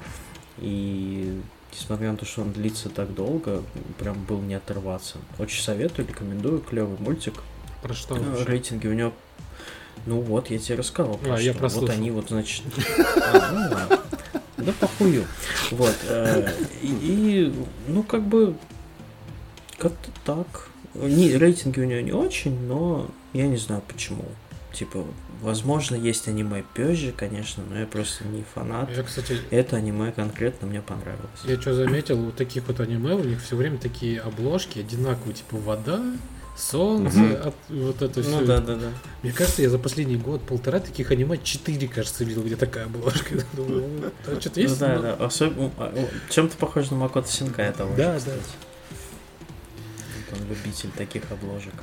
[0.59, 1.39] И
[1.73, 3.63] несмотря на то, что он длится так долго,
[3.99, 5.17] прям был не оторваться.
[5.39, 7.35] Очень советую, рекомендую, клевый мультик.
[7.81, 8.43] Про что Э, вообще?
[8.45, 9.13] Рейтинги у него.
[10.07, 11.17] Ну вот, я тебе рассказал.
[11.17, 11.59] про А, я что.
[11.59, 11.87] прослушал.
[11.89, 12.63] Вот они вот, значит.
[13.33, 13.99] А,
[14.57, 14.65] ну.
[14.65, 15.25] Да похую.
[15.71, 15.95] Вот.
[16.07, 16.49] э,
[16.81, 17.53] И,
[17.87, 18.55] ну, как бы,
[19.77, 20.69] как-то так.
[20.95, 24.25] Не, рейтинги у него не очень, но я не знаю почему.
[24.73, 25.05] Типа,
[25.41, 28.89] возможно, есть аниме позже, конечно, но я просто не фанат.
[28.95, 31.29] Я, кстати, Это аниме конкретно мне понравилось.
[31.45, 35.57] я что заметил, у таких вот аниме, у них все время такие обложки одинаковые, типа
[35.57, 36.01] вода,
[36.57, 37.47] солнце, Мгм.
[37.47, 38.31] от- вот это все.
[38.31, 38.87] Ну да, да, да.
[39.23, 43.35] Мне кажется, я за последний год полтора таких аниме, четыре, кажется, видел, где такая обложка.
[43.53, 43.91] Ну,
[44.25, 44.79] а что-то есть?
[44.79, 45.13] да, Ну, да.
[45.25, 45.71] Особенно
[46.29, 48.31] чем-то похож на Макото Синкай того же, Да, да.
[50.33, 51.73] он любитель таких обложек.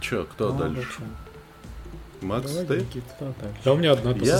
[0.00, 1.00] Чё, кто Ну, дальше?
[2.22, 3.02] Макс, давай, ты?
[3.64, 4.38] Да у меня одна Я?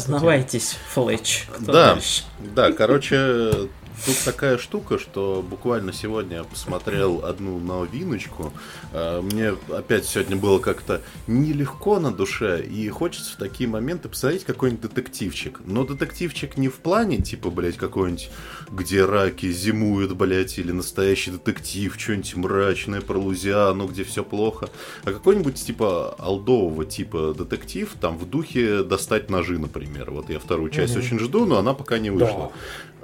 [0.94, 1.46] Флетч.
[1.50, 1.94] Кто Да.
[1.94, 2.24] дальше?
[2.54, 3.68] Да, короче,
[4.06, 8.52] тут такая штука, что буквально сегодня я посмотрел одну новиночку.
[8.92, 14.44] Э, Мне опять сегодня было как-то нелегко на душе, и хочется в такие моменты посмотреть
[14.44, 15.60] какой-нибудь детективчик.
[15.64, 18.30] Но детективчик не в плане, типа, блядь, какой-нибудь,
[18.70, 24.68] где раки зимуют, блядь, или настоящий детектив, что-нибудь мрачное про Лузиану, где все плохо,
[25.04, 30.10] а какой-нибудь, типа, алдового типа детектив, там, в духе «Достать ножи», например.
[30.10, 31.04] Вот я вторую часть Мгм.
[31.04, 32.50] очень жду, но она пока не вышла.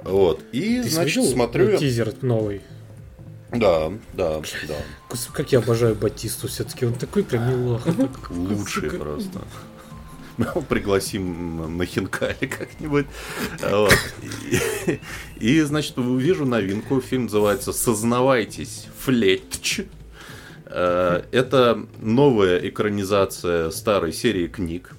[0.07, 0.41] Вот.
[0.51, 1.69] И, Ты значит, видел смотрю...
[1.71, 2.61] я- тизер новый?
[3.51, 4.75] Да, да, да.
[5.33, 7.93] Как я обожаю Батисту все-таки, он такой прям милаха.
[8.29, 9.39] Лучший просто.
[10.37, 13.07] Мы его пригласим на хинкали как-нибудь.
[13.63, 13.93] Вот.
[14.21, 14.99] И,
[15.39, 17.01] и, значит, вижу новинку.
[17.01, 19.81] Фильм называется «Сознавайтесь, Флетч».
[20.65, 24.93] Э, Это новая экранизация старой серии книг.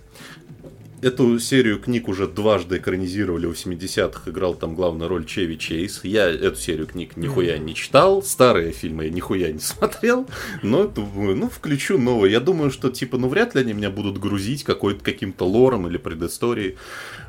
[1.01, 6.01] Эту серию книг уже дважды экранизировали в 80-х, играл там главную роль Чеви Чейз.
[6.03, 10.27] Я эту серию книг нихуя не читал, старые фильмы я нихуя не смотрел,
[10.63, 12.33] но думаю, ну, включу новые.
[12.33, 15.99] Я думаю, что, типа, ну, вряд ли они меня будут грузить какой-то каким-то лором или
[15.99, 16.77] предысторией.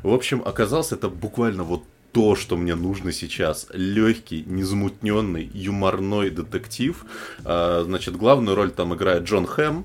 [0.02, 3.68] В общем, оказалось, это буквально вот то, что мне нужно сейчас.
[3.72, 7.04] Легкий, незамутненный, юморной детектив.
[7.44, 9.84] А, Значит, главную роль там играет Джон Хэм.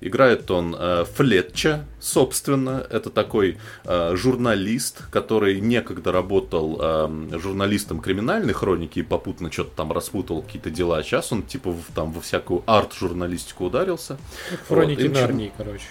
[0.00, 2.86] Играет он э, Флетча, собственно.
[2.90, 9.92] Это такой э, журналист, который некогда работал э, журналистом криминальной хроники и попутно что-то там
[9.92, 11.02] распутал какие-то дела.
[11.02, 14.18] Сейчас он типа в- там во всякую арт-журналистику ударился.
[14.68, 15.84] Хроники Вот, Нарнии, короче.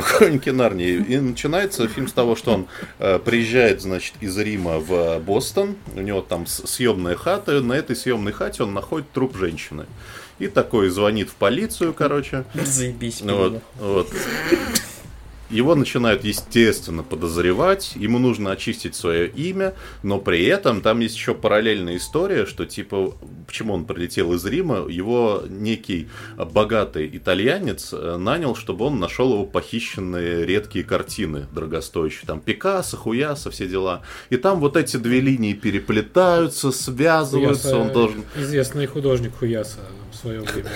[0.00, 0.94] Хроники Нарнии.
[0.96, 2.66] И начинается фильм с того, что он
[2.98, 5.76] э, приезжает, значит, из Рима в э, Бостон.
[5.94, 7.60] У него там съемная хата.
[7.60, 9.86] На этой съемной хате он находит труп женщины.
[10.38, 12.44] И такой звонит в полицию, короче.
[12.54, 13.22] Заебись.
[13.22, 14.08] Вот, вот.
[15.52, 21.34] Его начинают, естественно, подозревать, ему нужно очистить свое имя, но при этом там есть еще
[21.34, 23.12] параллельная история, что типа,
[23.46, 29.44] почему он прилетел из Рима, его некий богатый итальянец э, нанял, чтобы он нашел его
[29.44, 34.00] похищенные редкие картины дорогостоящие, там Пикассо, Хуяса, все дела.
[34.30, 38.24] И там вот эти две линии переплетаются, связываются, Хуяса, он должен...
[38.36, 40.70] Известный художник Хуяса в свое время.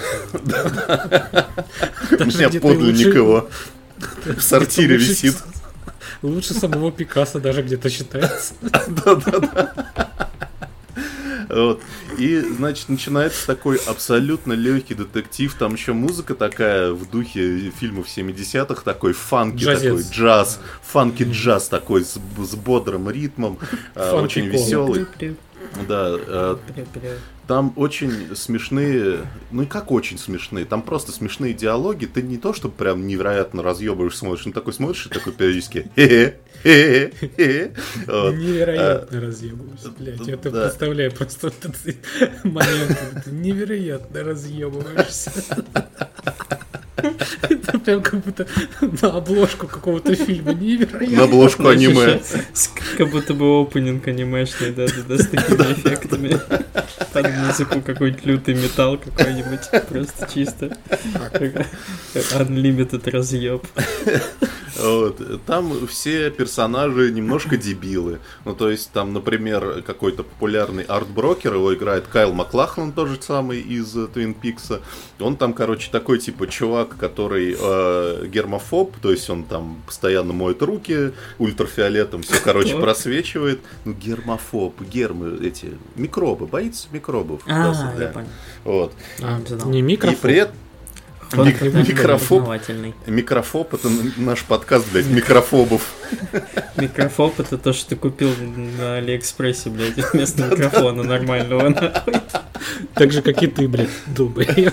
[2.20, 3.48] У меня подлинник лучше- его
[4.24, 5.37] в сортире висит.
[6.22, 8.54] Лучше самого Пикассо даже где-то считается.
[11.48, 11.80] Вот.
[12.18, 15.54] И, значит, начинается такой абсолютно легкий детектив.
[15.54, 19.82] Там еще музыка такая в духе фильмов 70-х, такой фанки, Джазец.
[19.82, 23.59] такой джаз, фанки джаз такой с, с бодрым ритмом,
[23.94, 25.06] Фанки очень веселый.
[25.88, 32.06] Да, э, прю- там очень смешные, ну и как очень смешные, там просто смешные диалоги,
[32.06, 35.88] ты не то, что прям невероятно разъебываешь, смотришь, ну такой смотришь и такой периодически.
[38.32, 40.26] Невероятно разъебываюсь, блядь.
[40.26, 41.52] Я это представляю просто
[42.44, 45.32] момент, ты невероятно разъебываешься.
[47.48, 48.46] Это прям как будто
[48.80, 51.16] на обложку какого-то фильма невероятно.
[51.16, 52.20] На обложку аниме.
[52.97, 56.40] Как будто бы опенинг анимешный, да, да, с такими эффектами.
[57.12, 59.70] Под музыку какой-нибудь лютый металл какой-нибудь.
[59.89, 60.76] Просто чисто.
[62.34, 63.66] Unlimited разъеб.
[64.79, 65.45] Вот.
[65.47, 68.18] Там все персонажи немножко дебилы.
[68.45, 73.61] Ну, то есть, там, например, какой-то популярный арт-брокер, его играет Кайл Маклахлан, тот же самый
[73.61, 74.81] из э, Твин Пикса.
[75.18, 80.62] Он там, короче, такой, типа, чувак, который э, гермофоб, то есть он там постоянно моет
[80.62, 83.61] руки ультрафиолетом, все, короче, просвечивает.
[83.85, 87.43] Ну, гермофоб, гермы, эти, микробы, боится микробов.
[87.47, 88.29] А, я понял.
[88.64, 88.93] Вот.
[89.22, 90.57] А, Не не И при этом
[91.33, 92.49] Мик- микрофоб.
[93.07, 95.95] Микрофоб это наш подкаст, блядь, микрофобов.
[96.77, 98.31] Микрофоб это то, что ты купил
[98.79, 101.68] на Алиэкспрессе, блядь, вместо микрофона нормального.
[101.68, 102.14] нахуй.
[102.95, 104.72] Так же, как и ты, блядь, долбоеб.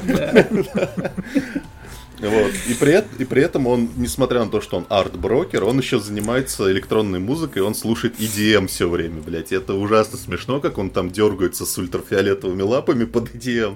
[2.23, 2.51] Вот.
[2.69, 6.71] И, при, и при этом он, несмотря на то, что он арт-брокер, он еще занимается
[6.71, 9.51] электронной музыкой, он слушает EDM все время, блядь.
[9.51, 13.75] И это ужасно смешно, как он там дергается с ультрафиолетовыми лапами под EDM.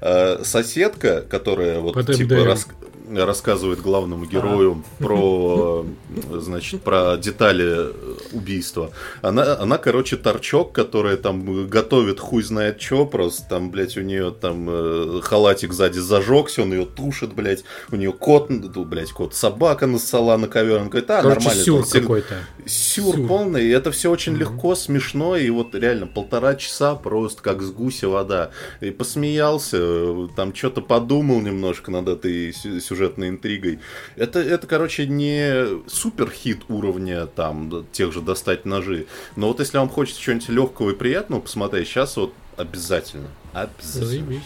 [0.00, 2.68] А, соседка, которая вот Под типа рас-
[3.16, 5.84] рассказывает главному герою про,
[6.32, 7.88] э, значит, про детали
[8.32, 8.90] убийства.
[9.22, 14.30] Она, она, короче, торчок, которая там готовит хуй знает что, просто там, блядь, у нее
[14.30, 19.34] там э, халатик сзади зажегся, он ее тушит, блядь, у нее кот, ну, блядь, кот,
[19.34, 21.64] собака нассала на ковер, он говорит, а, Короче, нормально.
[21.64, 22.34] сюр там какой-то.
[22.66, 23.26] Сюр, Сюр.
[23.26, 27.70] полный, и это все очень легко, смешно, и вот реально полтора часа просто как с
[27.70, 28.50] гуся вода.
[28.80, 33.78] И посмеялся, э, там что-то подумал немножко над этой сю- сюжетной интригой.
[34.16, 39.06] Это, это, короче, не супер хит уровня там тех же достать ножи.
[39.36, 43.28] Но вот если вам хочется чего-нибудь легкого и приятного посмотреть, сейчас вот обязательно.
[43.52, 44.06] Обязательно.
[44.06, 44.42] Заебись.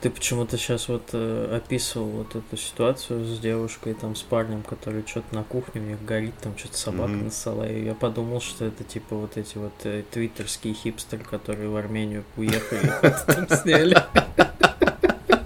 [0.00, 5.04] Ты почему-то сейчас вот э, описывал вот эту ситуацию с девушкой, там, с парнем, который
[5.06, 7.24] что-то на кухне, у них горит, там что-то собака Мгм.
[7.26, 11.76] нассала, и я подумал, что это типа вот эти вот э, твиттерские хипстеры, которые в
[11.76, 12.90] Армению уехали,
[13.26, 13.94] там сняли.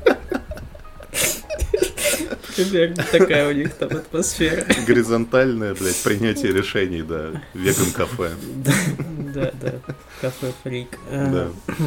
[2.57, 4.65] Примерно такая у них там атмосфера.
[4.87, 7.43] Горизонтальное, блядь, принятие решений, да.
[7.55, 8.31] Веган кафе.
[9.35, 9.75] Да, да,
[10.21, 10.99] кафе фрик.
[11.11, 11.49] Да.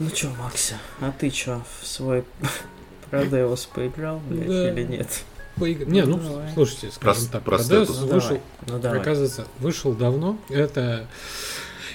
[0.00, 2.24] Ну чё, Макся, а ты чё, в свой
[3.10, 4.70] Продеус поиграл, блядь, Да.
[4.70, 5.08] или нет?
[5.56, 6.52] Поиг- Не, ну, Ну, давай.
[6.54, 7.42] слушайте, скажем Прос- так.
[7.42, 8.40] Prodeus Ну, вышел, давай.
[8.68, 9.00] Ну давай.
[9.00, 10.38] оказывается, вышел давно.
[10.50, 11.08] Это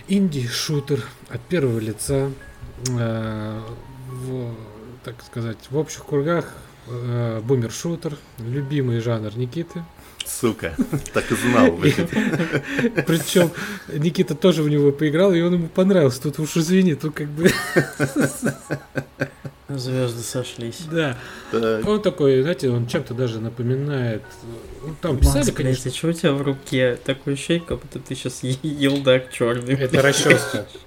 [0.10, 2.30] инди-шутер от первого лица.
[2.90, 3.62] э,
[4.10, 4.54] в,
[5.06, 6.52] так сказать, в общих кругах
[6.88, 9.84] э, бумер-шутер, любимый жанр Никиты.
[10.26, 10.76] Сука,
[11.14, 11.96] так и знал, блядь.
[13.06, 13.52] Причем
[13.92, 16.22] Никита тоже в него поиграл, и он ему понравился.
[16.22, 17.52] Тут уж извини, тут как бы...
[19.70, 20.82] Звезды сошлись.
[20.92, 21.18] Да.
[21.52, 21.88] Так.
[21.88, 24.22] Он такой, знаете, он чем-то даже напоминает...
[24.82, 26.98] ну, Там писали, Макс, блядь, конечно, а чё у тебя в руке?
[27.04, 29.74] Такое ощущение, как будто ты сейчас елдак черный.
[29.74, 30.68] это расческа.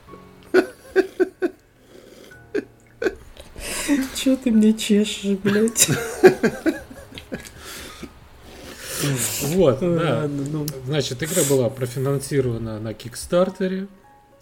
[4.26, 5.88] Чё ты мне чешешь, блядь?
[9.42, 10.26] Вот, да.
[10.26, 10.66] ну.
[10.84, 13.86] Значит, игра была профинансирована на Кикстартере.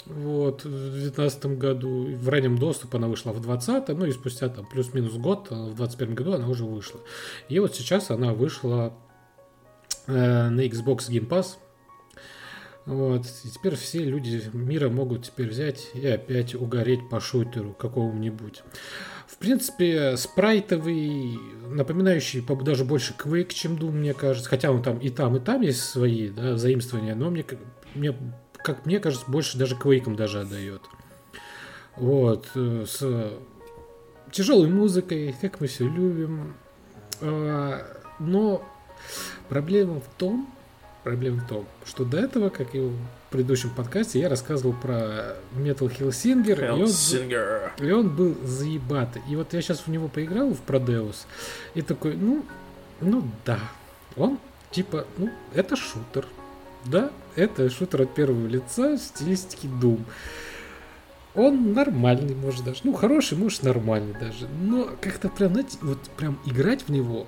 [0.07, 2.17] Вот, в 2019 году.
[2.17, 5.75] В раннем доступе она вышла в 2020, ну и спустя там плюс-минус год, а в
[5.75, 7.01] 2021 году она уже вышла.
[7.51, 8.95] И вот сейчас она вышла
[10.07, 11.57] э, на Xbox Game Pass.
[12.87, 18.63] Вот, и теперь все люди мира могут теперь взять и опять угореть по шутеру какому-нибудь.
[19.35, 24.49] В принципе, спрайтовый, напоминающий по- даже больше Quake, чем Doom, мне кажется.
[24.49, 27.45] Хотя он там и там, и там есть свои да, заимствования, но мне,
[27.95, 28.17] мне,
[28.55, 30.83] как мне кажется, больше даже Quake даже отдает.
[31.97, 33.33] Вот, э, с
[34.31, 36.55] тяжелой музыкой, как мы все любим.
[37.21, 37.85] А,
[38.21, 38.63] Но
[39.49, 40.49] проблема в том,
[41.05, 42.97] проблема в том, что до этого, как и в
[43.31, 47.71] предыдущем подкасте, я рассказывал про Metal Hellsinger, и он, Hellsinger.
[47.79, 49.23] и он был заебатый.
[49.29, 51.27] И вот я сейчас в него поиграл, в Продеус,
[51.75, 52.45] и такой, ну,
[53.01, 53.61] ну да.
[54.17, 54.39] Он
[54.71, 56.27] типа, ну, это шутер.
[56.85, 60.01] Да, это шутер от первого лица в стилистике Doom.
[61.35, 62.81] Он нормальный, может даже.
[62.85, 64.47] Ну, хороший, может, нормальный даже.
[64.61, 67.27] Но как-то прям, знаете, вот прям играть в него,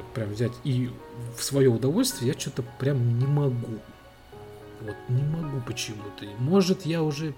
[0.00, 0.90] вот прям взять и
[1.36, 3.78] в свое удовольствие, я что-то прям не могу.
[4.80, 6.24] Вот не могу почему-то.
[6.38, 7.34] Может, я уже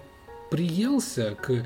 [0.49, 1.65] приелся к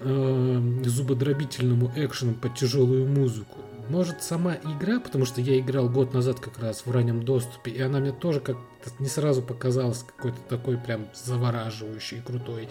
[0.00, 3.60] э, зубодробительному экшену под тяжелую музыку.
[3.88, 7.80] Может, сама игра, потому что я играл год назад как раз в раннем доступе, и
[7.80, 12.68] она мне тоже как-то не сразу показалась какой-то такой прям завораживающей, крутой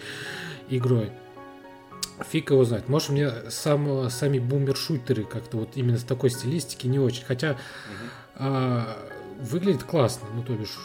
[0.68, 1.10] игрой.
[2.30, 2.88] Фиг его знает.
[2.88, 7.24] Может, мне сам, сами бумер-шутеры как-то вот именно с такой стилистики не очень.
[7.24, 7.56] Хотя
[8.34, 8.96] а,
[9.40, 10.28] выглядит классно.
[10.34, 10.76] Ну, то бишь,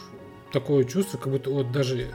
[0.51, 2.09] такое чувство, как будто вот даже,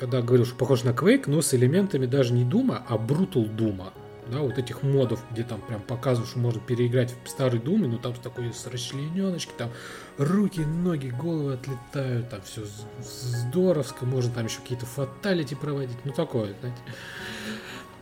[0.00, 3.48] я да, говорил, что похож на Quake, но с элементами даже не Дума, а Brutal
[3.48, 3.92] Дума.
[4.28, 7.98] Да, вот этих модов, где там прям показывают, что можно переиграть в старый Думе, но
[7.98, 9.70] там с такой с расчлененочки, там
[10.16, 12.62] руки, ноги, головы отлетают, там все
[13.00, 16.80] здоровско, можно там еще какие-то фаталити проводить, ну такое, знаете.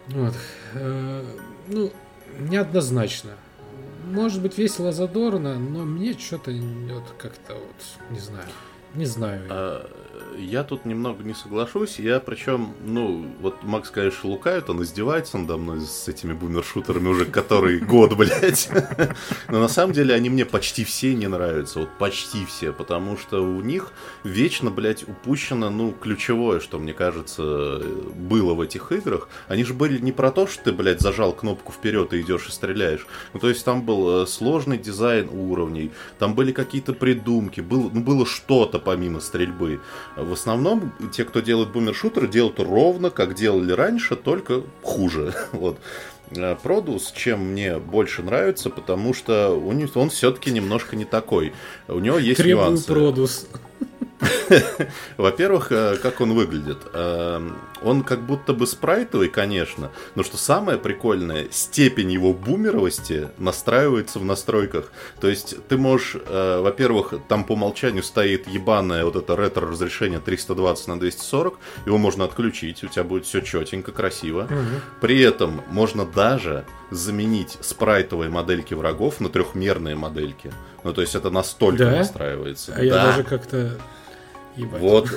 [0.09, 0.35] Вот.
[0.75, 1.25] Э,
[1.69, 1.93] Ну,
[2.39, 3.33] неоднозначно.
[4.05, 8.47] Может быть, весело, задорно, но мне что-то вот как-то вот, не знаю.
[8.95, 9.43] Не знаю.
[9.49, 9.87] А,
[10.39, 11.99] я тут немного не соглашусь.
[11.99, 17.25] Я причем, ну, вот Макс, конечно, лукает, он издевается надо мной с этими бумершутерами уже
[17.27, 18.69] который год, блядь.
[19.49, 21.81] Но на самом деле они мне почти все не нравятся.
[21.81, 22.73] Вот почти все.
[22.73, 23.93] Потому что у них
[24.25, 27.83] вечно, блядь, упущено, ну, ключевое, что, мне кажется,
[28.15, 29.29] было в этих играх.
[29.49, 32.51] Они же были не про то, что ты, блядь, зажал кнопку вперед и идешь и
[32.51, 33.07] стреляешь.
[33.35, 38.01] Ну, то есть там был э, сложный дизайн уровней, там были какие-то придумки, было, ну,
[38.01, 39.81] было что-то помимо стрельбы.
[40.17, 45.35] В основном те, кто делает бумершутеры, делают ровно, как делали раньше, только хуже.
[45.53, 45.79] Вот.
[46.63, 51.53] Продус, чем мне больше нравится, потому что у него, он все-таки немножко не такой.
[51.89, 52.87] У него есть Требую нюансы.
[52.87, 53.47] продус.
[55.17, 56.79] Во-первых, э, как он выглядит?
[57.83, 64.25] Он как будто бы спрайтовый, конечно, но что самое прикольное, степень его бумеровости настраивается в
[64.25, 64.93] настройках.
[65.21, 70.89] То есть ты можешь, э, во-первых, там по умолчанию стоит ебаное вот это ретро-разрешение 320
[70.89, 74.49] на 240, его можно отключить, у тебя будет все четенько, красиво.
[75.01, 80.53] При этом можно даже заменить спрайтовые модельки врагов на трехмерные модельки.
[80.85, 81.91] Ну, то есть это настолько Да?
[81.97, 82.75] настраивается.
[82.77, 83.05] А я Да.
[83.07, 83.79] даже как-то...
[84.57, 84.81] Ебать.
[84.81, 85.09] Вот.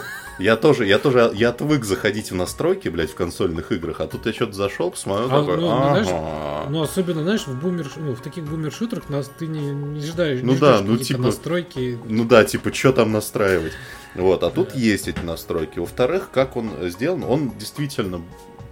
[0.44, 4.26] Я тоже, я тоже, я отвык заходить в настройки, блядь, в консольных играх, а тут
[4.26, 6.70] я что-то зашел, посмотрел, А, такой, ну, ну, знаешь, ага.
[6.70, 10.52] Ну, особенно, знаешь, в бумер, ну, в таких бумер-шутерах нас ты не, не ждаешь, Ну
[10.52, 11.98] не да, ждешь ну, типа, настройки.
[12.06, 13.72] Ну да, типа, что там настраивать?
[14.16, 15.80] Вот, а тут есть эти настройки.
[15.80, 18.22] Во-вторых, как он сделан, он действительно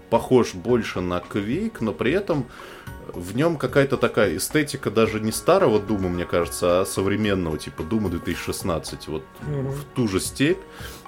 [0.09, 2.47] похож больше на Quake, но при этом
[3.13, 8.09] в нем какая-то такая эстетика даже не старого Дума, мне кажется, а современного, типа Дума
[8.09, 9.07] 2016.
[9.07, 9.71] Вот Мгм.
[9.71, 10.59] в ту же степь.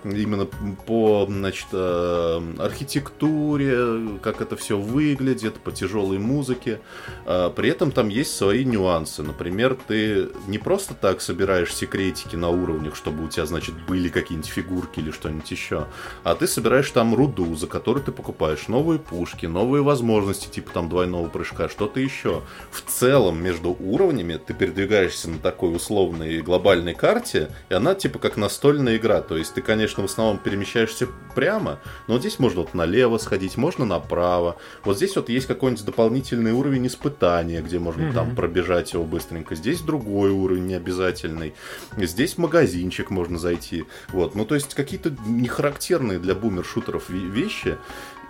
[0.04, 0.46] Именно
[0.86, 6.80] по, значит, э, архитектуре, как это все выглядит, по тяжелой музыке.
[7.26, 9.24] А, При этом там есть свои нюансы.
[9.24, 14.50] Например, ты не просто так собираешь секретики на уровнях, чтобы у тебя, значит, были какие-нибудь
[14.50, 15.86] фигурки или что-нибудь еще,
[16.24, 20.90] а ты собираешь там руду, за которую ты покупаешь новые пушки, новые возможности, типа там
[20.90, 22.42] двойного прыжка, что-то еще.
[22.72, 28.38] В целом, между уровнями ты передвигаешься на такой условной глобальной карте, и она типа как
[28.38, 29.22] настольная игра.
[29.22, 33.58] То есть ты, конечно, в основном перемещаешься прямо, но вот здесь можно вот налево сходить,
[33.58, 34.56] можно направо.
[34.84, 38.14] Вот здесь вот есть какой-нибудь дополнительный уровень испытания, где можно Мгм.
[38.14, 39.56] там пробежать его быстренько.
[39.56, 41.54] Здесь другой уровень необязательный.
[41.98, 43.86] Здесь магазинчик можно зайти.
[44.10, 47.78] Вот, ну то есть какие-то нехарактерные для бумер-шутеров ве- вещи.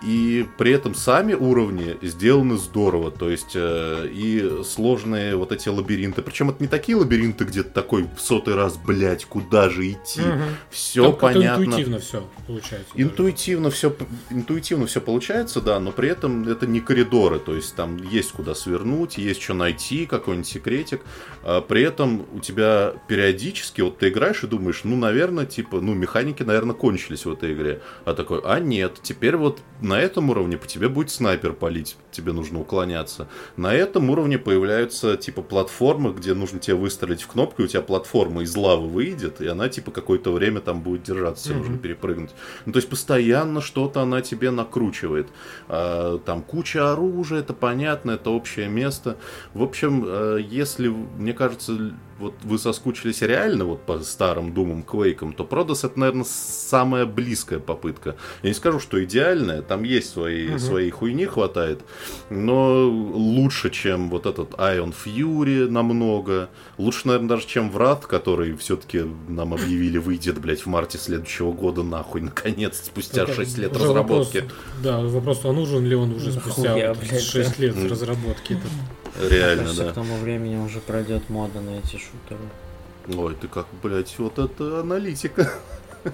[0.02, 3.10] И при этом сами уровни сделаны здорово.
[3.10, 6.22] То есть э, и сложные вот эти лабиринты.
[6.22, 10.20] Причем это не такие лабиринты, где ты такой в сотый раз, блядь, куда же идти.
[10.20, 10.42] Мгм.
[10.70, 11.64] Все Там понятно.
[11.64, 12.92] интуитивно все получается.
[12.92, 13.04] даже.
[13.04, 13.96] Интуитивно все,
[14.30, 18.54] интуитивно все получается, да, но при этом это не коридоры, то есть там есть куда
[18.54, 21.00] свернуть, есть что найти, какой-нибудь секретик.
[21.42, 25.94] А при этом у тебя периодически, вот ты играешь и думаешь, ну, наверное, типа, ну,
[25.94, 27.80] механики, наверное, кончились в этой игре.
[28.04, 32.32] А такой, а нет, теперь вот на этом уровне по тебе будет снайпер палить, тебе
[32.32, 33.28] нужно уклоняться.
[33.56, 37.82] На этом уровне появляются, типа, платформы, где нужно тебе выстрелить в кнопку, и у тебя
[37.82, 41.62] платформа из лавы выйдет, и она, типа, какое-то время там будет держаться, тебе Мгм.
[41.64, 42.30] нужно перепрыгнуть.
[42.66, 45.28] Ну, то есть постоянно что-то она тебе накручивает.
[45.68, 49.16] А, там куча оружия, это понятно, это общее место.
[49.52, 55.32] В общем, э, если, мне кажется, вот вы соскучились реально вот по старым Думам, Квейкам,
[55.32, 58.16] то Продос это, наверное, самая близкая попытка.
[58.42, 60.58] Я не скажу, что идеальная, там есть свои, Мгм.
[60.58, 61.80] своей хуйни хватает,
[62.30, 66.48] но лучше, чем вот этот Ion Fury намного.
[66.78, 71.82] Лучше, наверное, даже, чем Врат, который все-таки нам объявили выйдет, блядь, в марте следующего года,
[71.82, 74.38] нахуй, наконец, спустя Только 6 лет разработки.
[74.38, 74.52] вопрос-
[74.82, 77.88] да, вопрос, а нужен ли он уже спустя вот блядь, 6 лет да.
[77.88, 78.52] разработки?
[78.54, 78.62] Это-
[79.20, 79.90] Реально, Кажется, да.
[79.92, 82.48] к тому времени уже пройдет мода на эти шутеры.
[83.16, 85.50] Ой, ты как, блядь, вот это аналитика.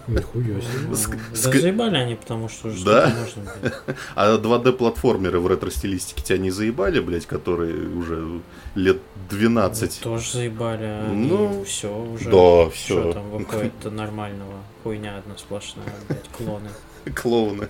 [0.06, 0.86] Нихуя себе.
[0.88, 3.08] Ну, Ск- да заебали они, потому что уже Да?
[3.12, 3.96] нужно, блядь.
[4.14, 8.40] А 2D-платформеры в ретро-стилистике тебя не заебали, блядь, которые уже
[8.76, 8.98] лет
[9.30, 10.00] 12?
[10.00, 12.24] Тоже заебали, а Ну, все уже.
[12.26, 13.12] да, Что всё.
[13.12, 14.54] там выходит нормального?
[14.84, 16.68] Хуйня одна сплошная, блядь, клоны.
[17.14, 17.66] Клоуны.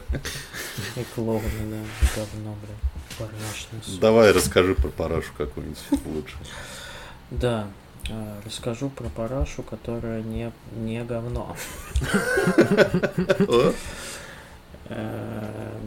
[0.96, 1.76] И клоуны, да,
[2.16, 2.99] говно, блядь.
[3.82, 4.00] Сука.
[4.00, 6.36] Давай расскажи про парашу какую-нибудь лучше.
[7.30, 7.68] Да,
[8.08, 11.56] э, расскажу про парашу, которая не, не говно.
[14.88, 15.86] Эм,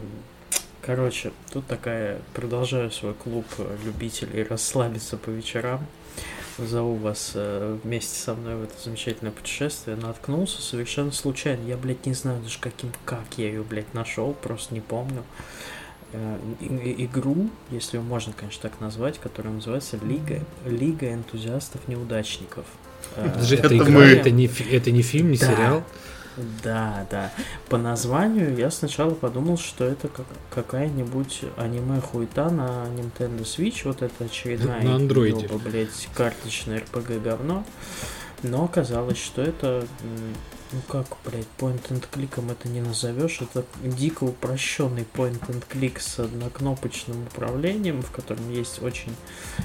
[0.80, 3.46] Короче, тут такая, продолжаю свой клуб
[3.84, 5.86] любителей расслабиться по вечерам.
[6.58, 9.96] Зову вас э, вместе со мной в это замечательное путешествие.
[9.96, 11.66] Наткнулся совершенно случайно.
[11.66, 15.22] Я, блядь, не знаю даже каким, как я ее, блядь, нашел, просто не помню.
[15.22, 15.73] Э,
[16.60, 22.66] Игру, если ее можно, конечно, так назвать, которая называется Лига, Лига энтузиастов неудачников.
[23.16, 24.02] Э, это, игра, мы.
[24.02, 25.46] это не, это не фильм, не Да.
[25.46, 25.84] сериал.
[26.62, 27.32] Да, да.
[27.68, 33.82] По названию я сначала подумал, что это как, какая-нибудь аниме-хуета на Nintendo Switch.
[33.84, 37.64] Вот это очередная На ёба, блядь, карточное RPG говно.
[38.42, 39.86] Но оказалось, что это,
[40.74, 43.40] ну как, блядь, point and кликом это не назовешь.
[43.40, 49.14] Это дико упрощенный point and click с однокнопочным управлением, в котором есть очень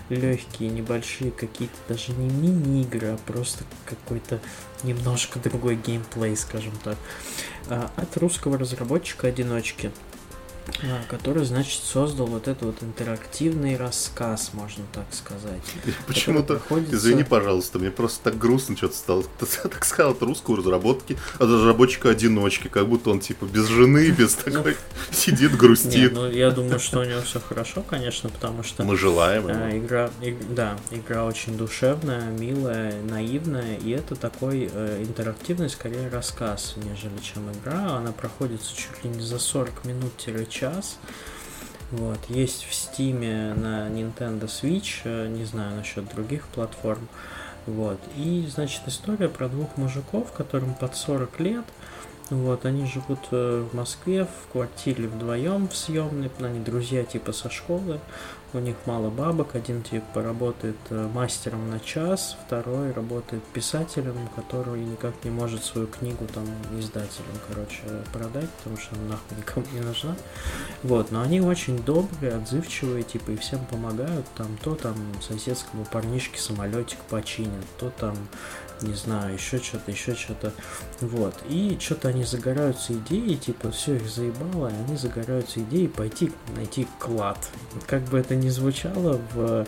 [0.09, 4.39] легкие, небольшие какие-то даже не мини-игры, а просто какой-то
[4.83, 6.97] немножко другой геймплей, скажем так,
[7.67, 10.08] а, от русского разработчика-одиночки, а,
[11.09, 15.61] который, значит, создал вот этот вот интерактивный рассказ, можно так сказать.
[16.07, 19.23] Почему-то, приходится- извини, пожалуйста, мне просто так грустно что-то стало.
[19.39, 24.35] Ты так сказал от русского разработки, от разработчика-одиночки, как будто он типа без жены, без
[24.35, 24.77] такой,
[25.11, 26.13] сидит, грустит.
[26.13, 30.09] ну я думаю, что у него все хорошо, конечно, потому что Мы желаем А, игра,
[30.21, 37.17] иг- да, игра очень душевная, милая, наивная, и это такой э, интерактивный, скорее, рассказ, нежели
[37.21, 37.97] чем игра.
[37.97, 39.85] Она проходится чуть ли не за 40
[40.59, 40.97] минут-час.
[41.91, 47.07] Вот, есть в Стиме на Nintendo Switch, э, не знаю насчет других платформ.
[47.65, 51.65] Вот, и, значит, история про двух мужиков, которым под 40 лет,
[52.29, 57.49] вот, они живут э, в Москве в квартире вдвоем в съемной, они друзья типа со
[57.49, 57.99] школы,
[58.53, 64.83] у них мало бабок, один типа работает э, мастером на час, второй работает писателем, который
[64.83, 66.45] никак не может свою книгу там
[66.77, 67.81] издателям, короче,
[68.11, 70.15] продать, потому что она нахуй никому не нужна.
[70.83, 76.39] Вот, но они очень добрые, отзывчивые, типа, и всем помогают, там, то там соседскому парнишке
[76.39, 78.15] самолетик починят, то там,
[78.81, 80.51] не знаю, еще что-то, еще что-то.
[81.01, 81.33] Вот.
[81.49, 86.87] И что-то они загораются идеей, типа, все их заебало, и они загораются идеей пойти найти
[86.99, 87.37] клад.
[87.87, 89.65] Как бы это ни звучало в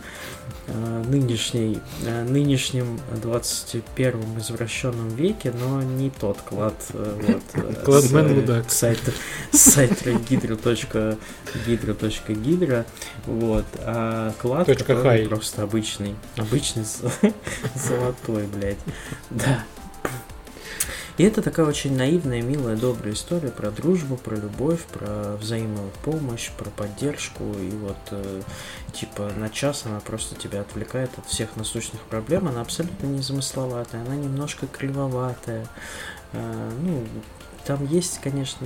[0.67, 6.73] э, нынешней, э, нынешнем 21 извращенном веке, но не тот клад.
[6.93, 8.69] э, вот, э, Кладмен э, мудак.
[8.71, 9.11] сайта
[9.51, 12.85] с сайта gidro.gidro.gidro
[13.25, 15.27] вот, а клад Точка который хай.
[15.27, 16.85] просто обычный, обычный
[17.75, 18.77] золотой, блядь,
[19.29, 19.63] да.
[21.17, 26.69] И это такая очень наивная, милая, добрая история про дружбу, про любовь, про взаимопомощь, про
[26.69, 27.43] поддержку.
[27.43, 28.41] И вот, э,
[28.93, 32.47] типа, на час она просто тебя отвлекает от всех насущных проблем.
[32.47, 35.67] Она абсолютно незамысловатая, она немножко кривоватая.
[36.33, 37.05] Э, ну,
[37.65, 38.65] там есть, конечно,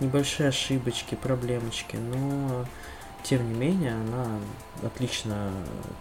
[0.00, 2.66] небольшие ошибочки, проблемочки, но
[3.24, 4.26] тем не менее она
[4.82, 5.50] отлично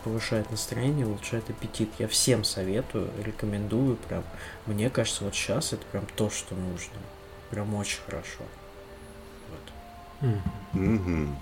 [0.04, 1.90] повышает настроение, улучшает аппетит.
[2.00, 4.24] Я всем советую, рекомендую прям.
[4.66, 6.98] Мне кажется, вот сейчас это прям то, что нужно.
[7.50, 8.44] Прям очень хорошо.
[10.22, 10.30] Вот.
[10.74, 11.36] Мгм.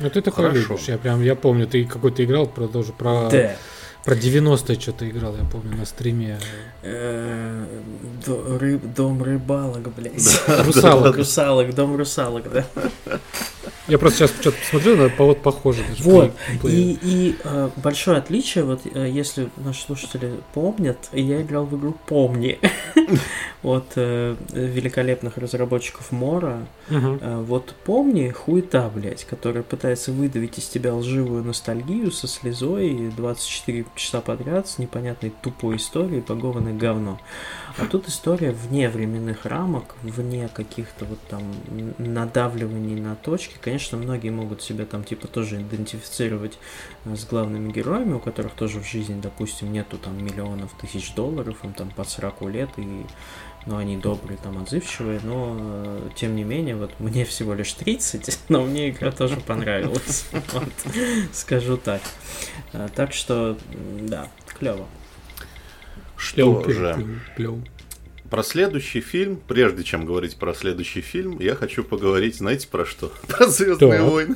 [0.00, 0.72] Ну ты такой Хорошо.
[0.74, 0.88] любишь.
[0.88, 3.56] Я прям, я помню, ты какой-то играл про тоже про, Да.
[4.04, 6.40] про 90-е что-то играл, я помню, на стриме.
[6.82, 7.64] Э,
[8.26, 10.40] Дом рыбалок, блядь.
[10.66, 11.16] Русалок.
[11.16, 12.66] Русалок, дом русалок, да.
[13.86, 15.82] Я просто сейчас что-то посмотрел, но по- вот похоже.
[16.00, 16.32] Вот.
[16.64, 21.94] И, и э, большое отличие, вот э, если наши слушатели помнят, я играл в игру
[22.06, 22.58] Помни
[23.62, 26.66] от э, великолепных разработчиков Мора.
[26.88, 27.18] Мгм.
[27.20, 33.08] Э, Вот помни хуета, блядь, которая пытается выдавить из тебя лживую ностальгию со слезой и
[33.10, 37.20] 24 часа подряд с непонятной тупой историей, погованное говно.
[37.76, 41.42] А тут история вне временных рамок, вне каких-то вот там
[41.98, 43.56] надавливаний на точки.
[43.60, 46.58] Конечно, многие могут себя там типа тоже идентифицировать
[47.04, 51.56] э, с главными героями, у которых тоже в жизни, допустим, нету там миллионов тысяч долларов,
[51.64, 53.04] им там под 40 лет и
[53.66, 58.40] ну, они добрые, там, отзывчивые, но, э, тем не менее, вот мне всего лишь 30,
[58.48, 60.72] но мне игра тоже понравилась, вот,
[61.32, 62.02] скажу так.
[62.72, 63.56] А, Так что,
[64.00, 64.86] да, клево.
[66.16, 67.20] Что же.
[68.34, 73.12] Про следующий фильм, прежде чем говорить про следующий фильм, я хочу поговорить, знаете, про что?
[73.28, 74.10] Про Звездные Так.
[74.10, 74.34] войны.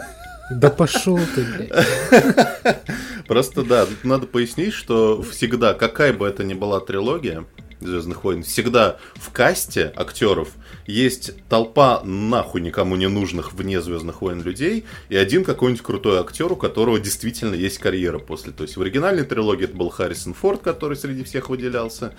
[0.53, 2.79] Да пошел ты, блядь.
[3.27, 7.45] Просто да, надо пояснить, что всегда, какая бы это ни была трилогия
[7.81, 10.49] Звездных войн, всегда в касте актеров
[10.87, 16.53] есть толпа нахуй никому не нужных вне Звездных войн людей и один какой-нибудь крутой актер,
[16.53, 18.53] у которого действительно есть карьера после.
[18.53, 22.15] То есть в оригинальной трилогии это был Харрисон Форд, который среди всех выделялся.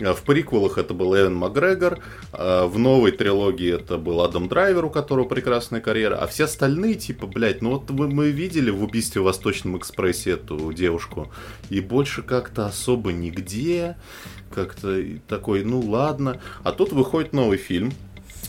[0.00, 2.00] А В приквелах это был Эван Макгрегор.
[2.32, 6.16] а В новой трилогии это был Адам Драйвер, у которого прекрасная карьера.
[6.16, 10.32] А все остальные, типа, блядь, ну вот мы, мы видели в убийстве в Восточном экспрессе
[10.32, 11.30] эту девушку.
[11.70, 13.96] И больше как-то особо нигде.
[14.54, 16.40] Как-то такой, ну ладно.
[16.62, 17.92] А тут выходит новый фильм.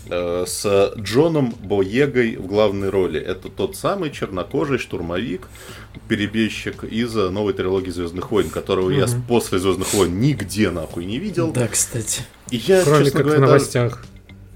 [0.08, 3.20] э, с Джоном Боегой в главной роли.
[3.20, 5.47] Это тот самый чернокожий штурмовик,
[6.08, 11.18] перебежчик из новой трилогии Звездных войн, которого я с- после Звездных войн нигде нахуй не
[11.18, 11.51] видел.
[11.51, 12.22] Да, кстати.
[12.51, 14.06] И я, Кроме честно как в говоря, даже- новостях.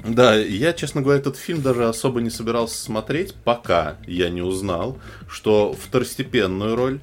[0.06, 5.00] да, я, честно говоря, этот фильм даже особо не собирался смотреть, пока я не узнал,
[5.28, 7.00] что второстепенную роль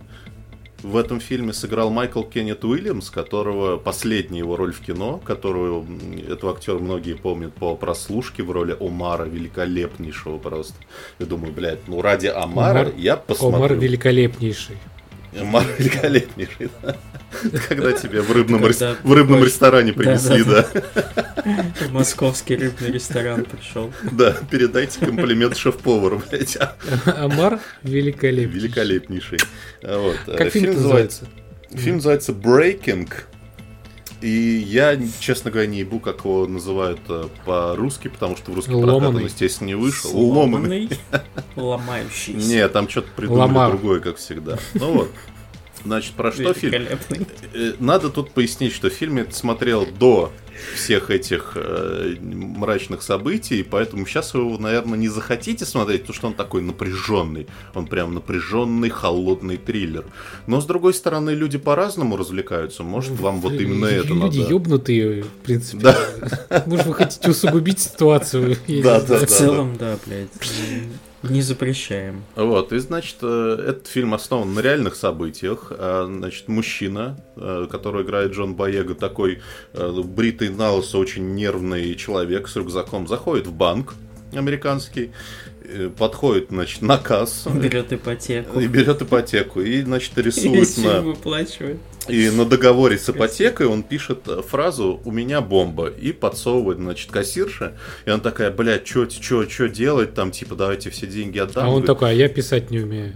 [0.83, 5.87] в этом фильме сыграл Майкл Кеннет Уильямс, которого последняя его роль в кино, которую
[6.29, 10.75] этого актера многие помнят по прослушке в роли Омара, великолепнейшего просто.
[11.19, 13.57] Я думаю, блядь, ну ради Омара Омар- я посмотрю.
[13.57, 14.77] Омар великолепнейший.
[15.41, 16.97] Омар великолепнейший, да.
[17.69, 20.67] Когда тебе в рыбном, рес- Когда в рыбном больше- ресторане принесли, да.
[21.81, 23.93] В московский рыбный ресторан пришел.
[24.13, 26.57] Да, передайте комплимент шеф-повару, блядь.
[26.57, 26.75] а.
[27.25, 28.61] Омар великолепнейший.
[28.61, 29.39] Великолепнейший.
[29.83, 30.17] А, Вот.
[30.27, 31.27] э, Как фильм называется?
[31.73, 33.13] Фильм называется Breaking.
[34.23, 38.73] И я, честно говоря, не ебу, как его называют э, по-русски, потому что в русский
[38.73, 40.11] прокат он, естественно, не вышел.
[40.17, 40.89] Ломаный.
[40.89, 40.91] Сломанный,
[41.57, 42.49] ломающийся.
[42.49, 44.59] Не, там что-то придумали другое, как всегда.
[44.75, 45.11] Ну вот.
[45.85, 46.87] Значит, про что фильм?
[47.53, 50.33] Э, Надо тут пояснить, что фильм я смотрел до
[50.75, 56.27] всех этих э, мрачных событий, поэтому сейчас вы его, наверное, не захотите смотреть, потому что
[56.29, 57.47] он такой напряженный.
[57.75, 60.05] Он прям напряженный, холодный триллер.
[60.47, 62.83] Но, с другой стороны, люди по-разному развлекаются.
[62.83, 64.51] Может, вам вот именно это Люди надо.
[64.51, 65.83] ёбнутые, в принципе.
[65.83, 66.65] Да.
[66.67, 68.57] Может, вы хотите усугубить ситуацию?
[68.69, 69.07] Да, знаю.
[69.21, 69.27] да.
[69.27, 70.29] В целом, да, блядь.
[71.31, 72.23] Не запрещаем.
[72.35, 75.69] Вот, и значит, э, этот фильм основан на реальных событиях.
[75.71, 79.41] А, Значит, мужчина, э, который играет Джон Боега, такой
[79.73, 83.95] э, бритый на лысо, очень нервный человек с рюкзаком, заходит в банк
[84.33, 85.13] американский,
[85.99, 88.61] подходит, значит, на кассу Берет ипотеку.
[88.61, 91.01] и берет ипотеку, и, значит, И рисует все на...
[91.01, 91.79] выплачивает.
[92.09, 97.75] И на договоре с ипотекой он пишет фразу «У меня бомба» и подсовывает, значит, кассирша.
[98.05, 101.67] И она такая, блядь, чё, чё, чё делать там, типа, давайте все деньги отдам.
[101.67, 103.15] А он такой, а я писать не умею.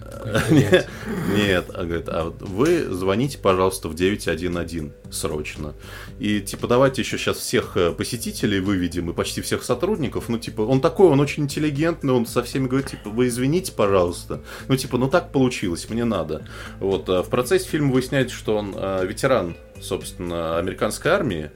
[0.51, 0.89] Блядь.
[1.37, 5.75] Нет, а говорит, а вы звоните, пожалуйста, в 911 срочно.
[6.19, 10.29] И типа давайте еще сейчас всех э, посетителей выведем и почти всех сотрудников.
[10.29, 14.41] Ну, типа, он такой, он очень интеллигентный, он со всеми говорит, типа, вы извините, пожалуйста.
[14.69, 16.47] Ну, типа, ну так получилось, мне надо.
[16.79, 21.51] Вот, а в процессе фильма выясняется, что он э, ветеран собственно, американской армии,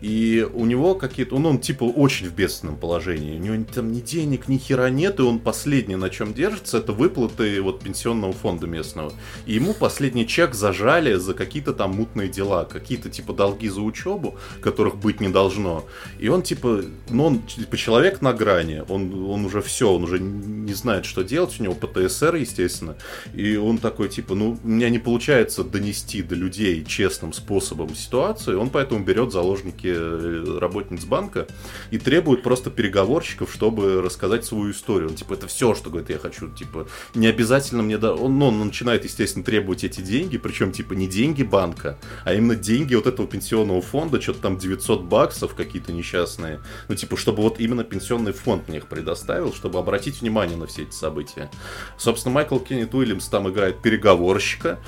[0.00, 4.00] и у него какие-то, он, он типа очень в бедственном положении, у него там ни
[4.00, 8.66] денег, ни хера нет, и он последнее, на чем держится, это выплаты вот пенсионного фонда
[8.66, 9.12] местного.
[9.46, 14.36] И ему последний чек зажали за какие-то там мутные дела, какие-то типа долги за учебу,
[14.62, 15.84] которых быть не должно.
[16.18, 20.18] И он типа, ну он типа человек на грани, он, он уже все, он уже
[20.18, 22.96] не знает, что делать, у него ПТСР, естественно,
[23.34, 28.60] и он такой типа, ну у меня не получается донести до людей честным способом ситуацию,
[28.60, 31.46] он поэтому берет заложники э, работниц банка
[31.90, 35.10] и требует просто переговорщиков, чтобы рассказать свою историю.
[35.10, 38.14] Он типа, это все, что говорит, я хочу, типа, не обязательно мне да.
[38.14, 42.56] Он, ну, он начинает, естественно, требовать эти деньги, причем, типа, не деньги банка, а именно
[42.56, 46.60] деньги вот этого пенсионного фонда, что-то там 900 баксов какие-то несчастные.
[46.88, 50.82] Ну, типа, чтобы вот именно пенсионный фонд мне их предоставил, чтобы обратить внимание на все
[50.82, 51.50] эти события.
[51.96, 54.78] Собственно, Майкл Кеннет Уильямс там играет переговорщика,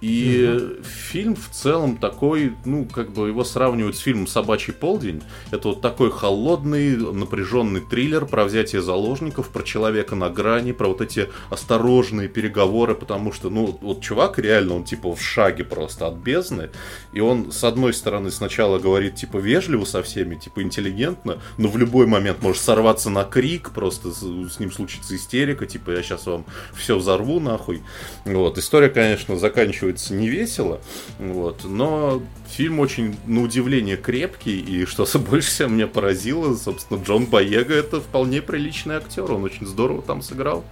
[0.00, 5.22] и фильм в целом такой, ну, как бы его сравнивают с фильмом «Собачий полдень».
[5.50, 11.02] Это вот такой холодный, напряженный триллер про взятие заложников, про человека на грани, про вот
[11.02, 16.14] эти осторожные переговоры, потому что, ну, вот чувак реально, он типа в шаге просто от
[16.14, 16.70] бездны,
[17.12, 21.76] и он, с одной стороны, сначала говорит, типа, вежливо со всеми, типа, интеллигентно, но в
[21.76, 26.44] любой момент может сорваться на крик, просто с, ним случится истерика, типа, я сейчас вам
[26.74, 27.82] все взорву нахуй.
[28.24, 30.80] Вот, история, конечно, заканчивается не весело,
[31.18, 37.26] вот, но фильм очень, на удивление, крепкий, и что больше всего меня поразило, собственно, Джон
[37.26, 40.64] Боега это вполне приличный актер, он очень здорово там сыграл.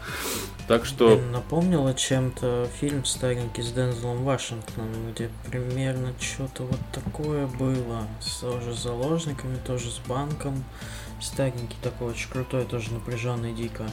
[0.68, 1.16] Так что...
[1.16, 8.07] Блин, напомнило чем-то фильм старенький с Дензелом Вашингтоном, где примерно что-то вот такое было.
[8.20, 10.62] С тоже заложниками, тоже с банком.
[11.22, 13.85] Старенький такой, очень крутой, тоже напряженный дико.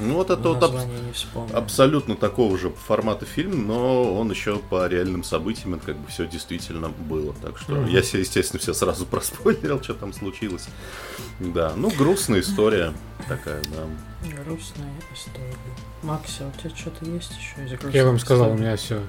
[0.00, 5.22] Ну вот это вот аб- абсолютно такого же формата фильм, но он еще по реальным
[5.22, 7.32] событиям, это как бы все действительно было.
[7.40, 7.86] Так что Мгм.
[7.86, 10.66] я себе, естественно, все сразу проспойлерил, что там случилось.
[11.38, 12.92] Да, ну грустная история
[13.28, 13.86] такая, да.
[14.44, 15.54] Грустная история.
[16.02, 19.00] Макс, а у тебя что-то есть еще из Я вам сказал, у меня все.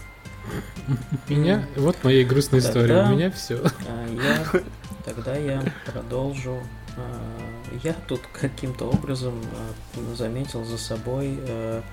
[1.27, 3.55] Меня, вот моя грустная история, Тогда- у меня все.
[4.23, 4.45] Я,
[5.03, 6.61] тогда я продолжу.
[7.83, 11.83] Я тут каким-то образом а, заметил за собой а,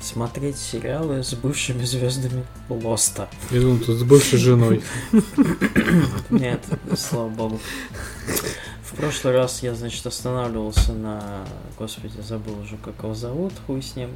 [0.00, 3.28] смотреть сериалы с бывшими звездами Лоста.
[3.50, 4.82] Я думал, тут с бывшей женой.
[6.30, 6.64] Нет,
[6.96, 7.60] слава богу.
[8.84, 11.46] В прошлый раз я, значит, останавливался на...
[11.78, 14.10] Господи, забыл уже, как его зовут, хуй с ним.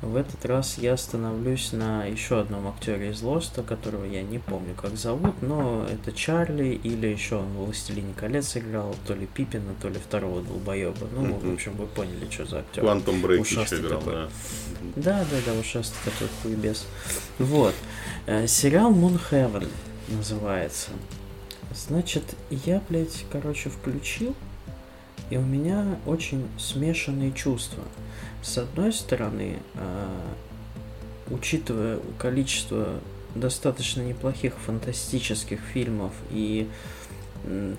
[0.00, 4.74] В этот раз я становлюсь на еще одном актере из Лоста, которого я не помню,
[4.80, 9.74] как зовут, но это Чарли или еще он в «Властелине колец» играл, то ли Пипина,
[9.82, 11.08] то ли второго долбоеба.
[11.12, 12.84] Ну, в общем, вы поняли, что за актер.
[12.84, 14.12] Quantum Break еще Ушастый играл, такой.
[14.14, 14.28] да.
[14.94, 16.86] Да, да, да, ушастый такой хуебес.
[17.40, 17.74] Вот.
[18.26, 19.68] Э, Сериал Moon Heaven
[20.08, 20.90] называется.
[21.74, 24.36] Значит, я, блядь, короче, включил,
[25.30, 27.84] и у меня очень смешанные чувства.
[28.42, 30.08] С одной стороны, э,
[31.30, 33.00] учитывая количество
[33.34, 36.68] достаточно неплохих фантастических фильмов и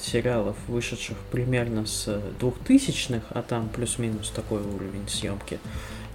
[0.02, 2.08] сериалов, вышедших примерно с
[2.40, 5.60] 2000-х, а там плюс-минус такой уровень съемки,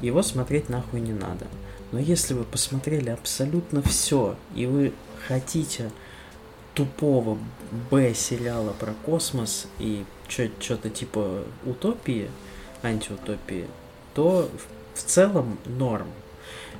[0.01, 1.47] его смотреть нахуй не надо.
[1.93, 4.93] Но если вы посмотрели абсолютно все, и вы
[5.29, 5.91] хотите
[6.75, 7.39] тупого
[7.91, 10.05] Б-сериала про космос и
[10.35, 12.31] что-то типа утопии,
[12.83, 13.67] антиутопии,
[14.15, 14.49] то
[14.95, 16.07] в, целом норм.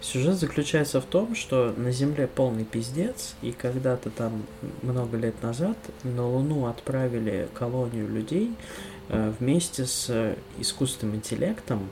[0.01, 4.45] Сюжет заключается в том, что на Земле полный пиздец, и когда-то там
[4.83, 8.55] много лет назад на Луну отправили колонию людей
[9.09, 11.89] э, вместе с э, искусственным интеллектом,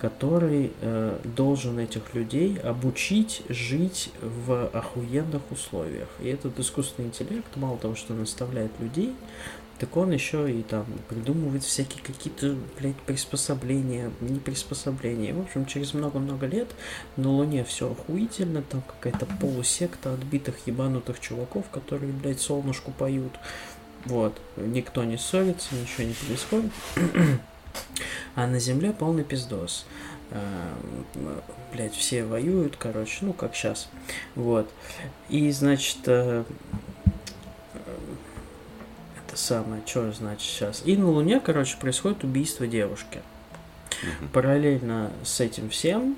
[0.00, 6.08] который э, должен этих людей обучить жить в охуенных условиях.
[6.20, 9.14] И этот искусственный интеллект, мало того, что наставляет людей,
[9.78, 15.34] так он еще и там придумывает всякие какие-то, блядь, приспособления, не приспособления.
[15.34, 16.68] В общем, через много-много лет
[17.16, 23.32] на Луне все охуительно, там какая-то полусекта отбитых ебанутых чуваков, которые, блядь, солнышку поют.
[24.04, 26.70] Вот, никто не ссорится, ничего не происходит.
[28.34, 29.86] А на Земле полный пиздос.
[31.72, 33.88] Блять, все воюют, короче, ну как сейчас.
[34.34, 34.70] Вот.
[35.28, 36.44] И, значит, э,
[39.34, 40.82] это самое, что значит сейчас.
[40.84, 43.20] И на Луне, короче, происходит убийство девушки.
[44.32, 46.16] Параллельно с этим всем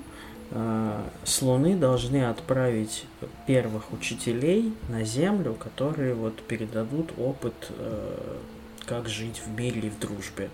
[0.51, 3.05] э, с Луны должны отправить
[3.47, 8.37] первых учителей на Землю, которые вот передадут опыт, э,
[8.85, 10.49] как жить в мире и в дружбе.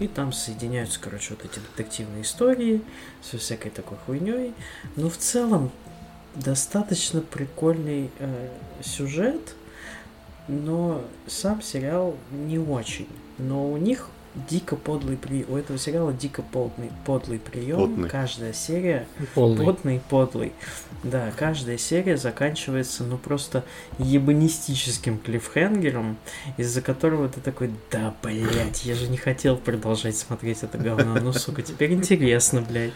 [0.00, 2.82] И там соединяются, короче, вот эти детективные истории
[3.22, 4.54] со всякой такой хуйней.
[4.96, 5.70] Но в целом
[6.34, 8.48] достаточно прикольный э,
[8.82, 9.54] сюжет,
[10.48, 13.08] но сам сериал не очень.
[13.38, 14.08] Но у них
[14.48, 15.44] дико подлый при...
[15.48, 17.90] У этого сериала дико подлый, подлый прием.
[17.90, 18.08] Потный.
[18.08, 19.64] Каждая серия Полный.
[19.64, 20.52] Потный, подлый.
[21.02, 23.64] Да, каждая серия заканчивается, ну, просто
[23.98, 26.16] ебанистическим клиффхенгером,
[26.56, 31.32] из-за которого ты такой, да, блядь, я же не хотел продолжать смотреть это говно, ну,
[31.32, 32.92] сука, теперь интересно, блядь.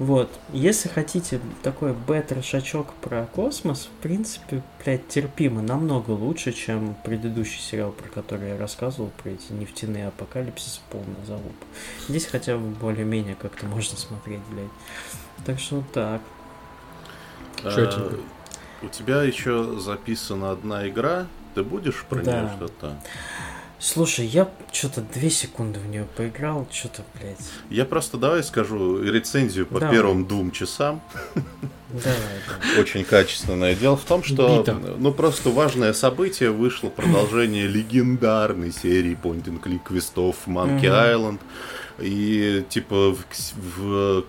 [0.00, 7.60] Вот, если хотите такой бета-шачок про космос, в принципе, блядь, терпимо, намного лучше, чем предыдущий
[7.60, 11.64] сериал, про который я рассказывал, про эти нефтяные апокалипсисы, полная залупа.
[12.08, 14.66] Здесь хотя бы более-менее как-то можно смотреть, блядь.
[15.46, 16.20] Так что вот так.
[17.62, 18.10] А,
[18.82, 21.26] У тебя еще записана одна игра.
[21.54, 22.40] Ты будешь про Да.
[22.42, 22.98] нее что-то?
[23.78, 27.36] Слушай, я что-то две секунды в нее поиграл, что-то, блядь.
[27.68, 29.94] Я просто давай скажу рецензию по Давай.
[29.96, 31.02] первым двум часам.
[31.90, 32.16] Давай,
[32.74, 32.80] да.
[32.80, 33.74] Очень качественное.
[33.74, 34.74] Дело в том, что Бита.
[34.74, 40.86] ну просто важное событие вышло продолжение легендарной серии point and click квестов Monkey Мгм.
[40.86, 41.38] Island.
[42.00, 43.18] И типа в,
[43.78, 44.24] в-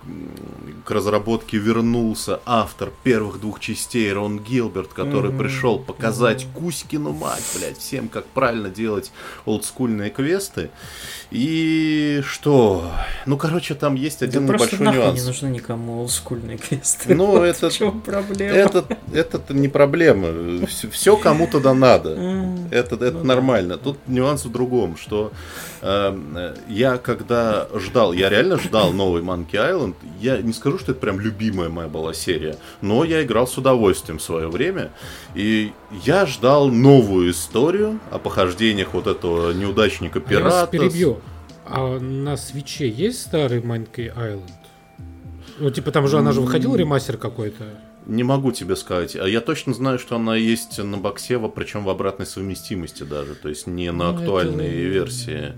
[0.86, 5.40] к разработке вернулся автор первых двух частей Рон Гилберт, который Мгм.
[5.40, 6.54] пришел показать Мгм.
[6.54, 9.12] Кузькину мать, блядь, всем, как правильно делать
[9.46, 10.70] олдскульные квесты.
[11.32, 12.92] И что?
[13.26, 15.22] Ну, короче, там есть один да просто небольшой нахуй нюанс.
[15.22, 17.16] не нужны никому олдскульные квесты.
[17.16, 18.56] Ну, Вот это- в чем проблема.
[18.56, 20.28] Это, это не проблема.
[20.92, 22.12] Все, кому-то да надо.
[22.12, 23.24] М, Это, это ну да.
[23.26, 23.78] нормально.
[23.78, 25.32] Тут нюанс в другом, что
[25.82, 31.02] э, я когда ждал, я реально ждал новый Monkey Island, я не скажу, что это
[31.02, 34.92] прям любимая моя была серия, но я играл с удовольствием в свое время,
[35.36, 35.72] и
[36.06, 40.72] я ждал новую историю о похождениях вот этого неудачника Я вас пирата.
[40.72, 41.20] перебью.
[41.66, 44.42] А на свече есть старый Monkey Island?
[45.60, 47.64] Ну, типа, там же она же выходила ремастер какой-то.
[48.06, 49.16] Не могу тебе сказать.
[49.16, 53.34] А Я точно знаю, что она есть на боксе, причем в обратной совместимости даже.
[53.34, 55.54] То есть не на Ну, актуальной это- версии.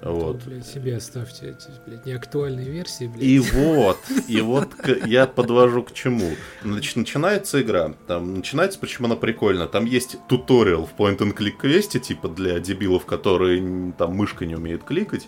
[0.00, 0.44] Вот.
[0.44, 3.22] Блядь, себе оставьте эти, блядь, неактуальные версии, блядь.
[3.22, 4.68] И вот, и вот
[5.06, 6.30] я подвожу к чему.
[6.62, 9.66] Нач- начинается игра, там начинается, причем она прикольно.
[9.66, 14.54] Там есть туториал в point and click квесте, типа для дебилов, которые там мышкой не
[14.54, 15.26] умеют кликать.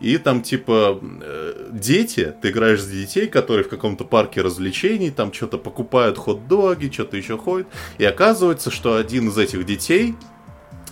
[0.00, 5.32] И там типа э, дети, ты играешь за детей, которые в каком-то парке развлечений, там
[5.32, 7.66] что-то покупают хот-доги, что-то еще ходят.
[7.98, 10.14] И оказывается, что один из этих детей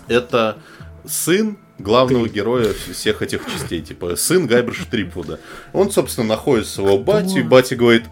[0.09, 0.57] это
[1.05, 5.39] сын главного героя всех этих частей, типа сын Гайбера Штрипвуда.
[5.73, 8.05] Он, собственно, находит своего батю, и батя говорит,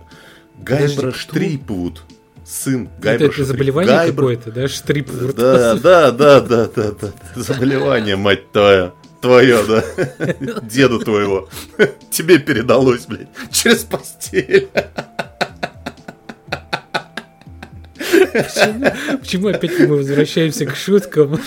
[0.63, 1.11] кто?
[1.11, 2.01] Штрипвуд,
[2.45, 4.67] сын Это, Гайбера это заболевание Гайбер- какое-то, да?
[4.67, 5.36] Штрипвурд.
[5.36, 7.11] Да, да, да, да, да, да.
[7.36, 8.93] Заболевание, мать твоя.
[9.22, 9.84] Твое, да.
[10.61, 11.49] Деда твоего.
[12.09, 14.70] Тебе передалось, блядь, через постель.
[18.32, 18.86] Почему,
[19.19, 21.39] почему опять мы возвращаемся к шуткам?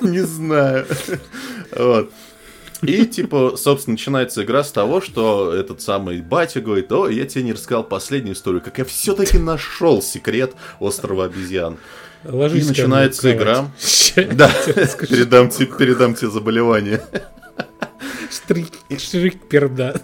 [0.00, 0.86] Не знаю.
[1.76, 2.12] Вот.
[2.82, 7.44] И, типа, собственно, начинается игра с того, что этот самый батя говорит, о, я тебе
[7.44, 11.78] не рассказал последнюю историю, как я все-таки нашел секрет острова обезьян.
[12.24, 13.70] Ложись И начинается игра.
[14.32, 17.02] Да, тебе передам тебе, передам тебе заболевание.
[18.30, 20.00] Штрик- Штрикперда.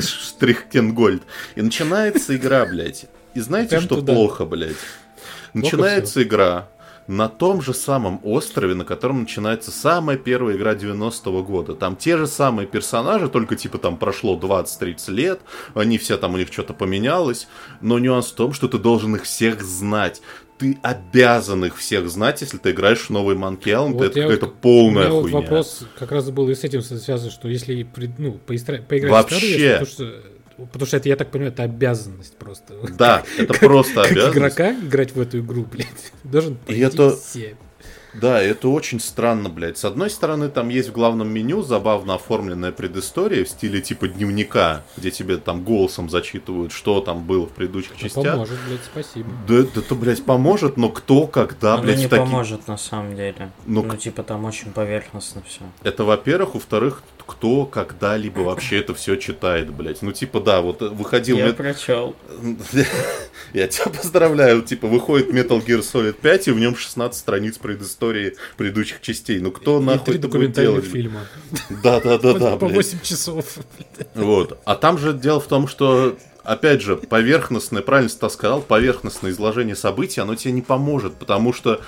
[0.00, 1.22] Штрихкенгольд.
[1.54, 3.06] И начинается игра, блядь.
[3.38, 4.12] И знаете, Прям что туда.
[4.14, 4.74] плохо, блядь?
[5.54, 6.68] Начинается игра
[7.06, 11.74] на том же самом острове, на котором начинается самая первая игра 90-го года.
[11.74, 15.40] Там те же самые персонажи, только типа там прошло 20-30 лет,
[15.74, 17.46] они все там, у них что-то поменялось,
[17.80, 20.20] но нюанс в том, что ты должен их всех знать.
[20.58, 24.46] Ты обязан их всех знать, если ты играешь в новый Monkey Island, Вот это какая-то
[24.46, 25.38] вот- У полная меня вот хуйня.
[25.38, 27.86] вопрос как раз был и с этим связан, что если
[28.18, 29.36] ну, поистра- поиграть Вообще.
[29.36, 30.28] в старую потому что,
[30.66, 32.74] потому что это, я так понимаю, это обязанность просто.
[32.96, 34.36] Да, это просто обязанность.
[34.36, 37.56] игрока играть в эту игру, блядь, должен пройти это- все.
[38.14, 39.76] Да, это очень странно, блядь.
[39.76, 44.82] С одной стороны, там есть в главном меню забавно оформленная предыстория в стиле типа дневника,
[44.96, 48.24] где тебе там голосом зачитывают, что там было в предыдущих Ну, частях.
[48.32, 49.28] Поможет, блядь, спасибо.
[49.46, 52.78] Да, да это, блядь, поможет, но кто, когда, Оно блядь, не в таки- поможет на
[52.78, 53.52] самом деле.
[53.66, 55.60] Ну, Ну, к- типа там очень поверхностно все.
[55.82, 56.54] Это, во-первых.
[56.54, 60.00] Во-вторых, кто когда-либо вообще это все читает, блядь.
[60.00, 61.36] Ну, типа, да, вот э, выходил...
[61.36, 62.16] Я мет- прочел.
[63.52, 64.62] Я тебя поздравляю.
[64.62, 69.40] Типа, выходит Metal Gear Solid 5, и в нем 16 страниц предыстории предыдущих частей.
[69.40, 71.20] Ну, кто И нахуй три документальных фильма.
[71.82, 72.76] Да-да-да-да, По блядь.
[72.76, 73.44] 8 часов.
[74.14, 74.58] Вот.
[74.64, 79.76] А там же дело в том, что, опять же, поверхностное, правильно Стас сказал, поверхностное изложение
[79.76, 81.82] событий, оно тебе не поможет, потому что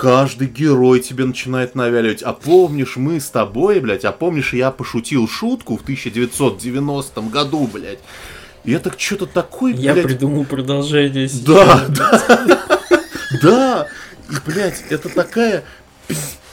[0.00, 2.22] каждый герой тебе начинает навяливать.
[2.22, 7.98] А помнишь, мы с тобой, блядь, а помнишь, я пошутил шутку в 1990 году, блядь.
[8.64, 11.28] И это что-то такое, Я блядь, придумал продолжение.
[11.28, 11.44] сейчас.
[11.44, 12.60] да, да,
[13.42, 13.86] да.
[14.30, 15.64] И, блядь, это такая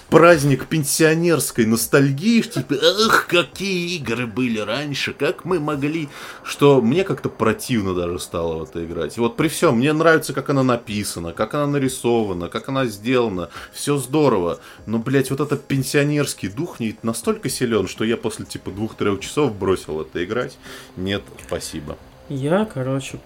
[0.10, 6.10] праздник пенсионерской ностальгии, что типа, ах, какие игры были раньше, как мы могли,
[6.44, 9.18] что мне как-то противно даже стало в это играть.
[9.18, 13.50] И вот при всем, мне нравится, как она написана, как она нарисована, как она сделана,
[13.74, 18.72] все здорово, но, блядь, вот этот пенсионерский дух не настолько силен, что я после, типа,
[18.72, 20.58] двух-трех часов бросил это играть.
[20.96, 21.98] Нет, спасибо.
[22.30, 23.20] Я, короче,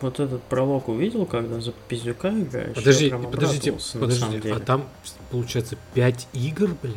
[0.00, 2.74] вот этот пролог увидел, когда за пиздюка играешь.
[2.74, 3.74] Подожди, я прям подождите,
[4.30, 4.54] деле.
[4.54, 4.86] А там,
[5.30, 6.96] получается, 5 игр, блядь?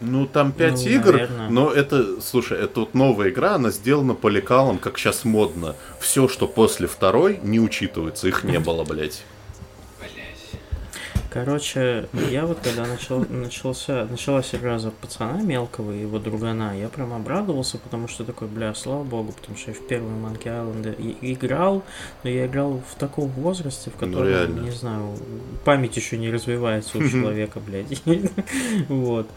[0.00, 1.48] Ну, там 5 Ну, игр, наверное.
[1.50, 5.74] но это, слушай, это вот новая игра, она сделана по лекалам, как сейчас модно.
[5.98, 9.22] Все, что после второй, не учитывается, их не было, блядь.
[11.32, 16.88] Короче, я вот когда начал, начался, началась игра за пацана мелкого и его другана, я
[16.88, 21.16] прям обрадовался, потому что такой, бля, слава богу, потому что я в первый Monkey Island
[21.20, 21.84] играл,
[22.24, 24.60] но я играл в таком возрасте, в Ну, котором, реально.
[24.62, 25.16] не знаю,
[25.64, 28.02] память еще не развивается у человека, блядь.
[28.88, 29.28] Вот.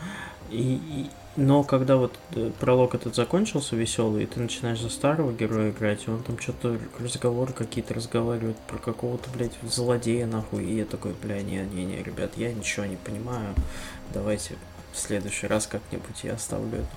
[0.49, 5.71] И- но когда вот э, пролог этот закончился веселый, и ты начинаешь за старого героя
[5.71, 10.85] играть, и он там что-то разговоры какие-то разговаривает про какого-то, блядь, злодея нахуй, и я
[10.85, 13.55] такой, бля, не-не-не, ребят, я ничего не понимаю,
[14.13, 14.55] давайте
[14.93, 16.87] в следующий раз как-нибудь я оставлю это.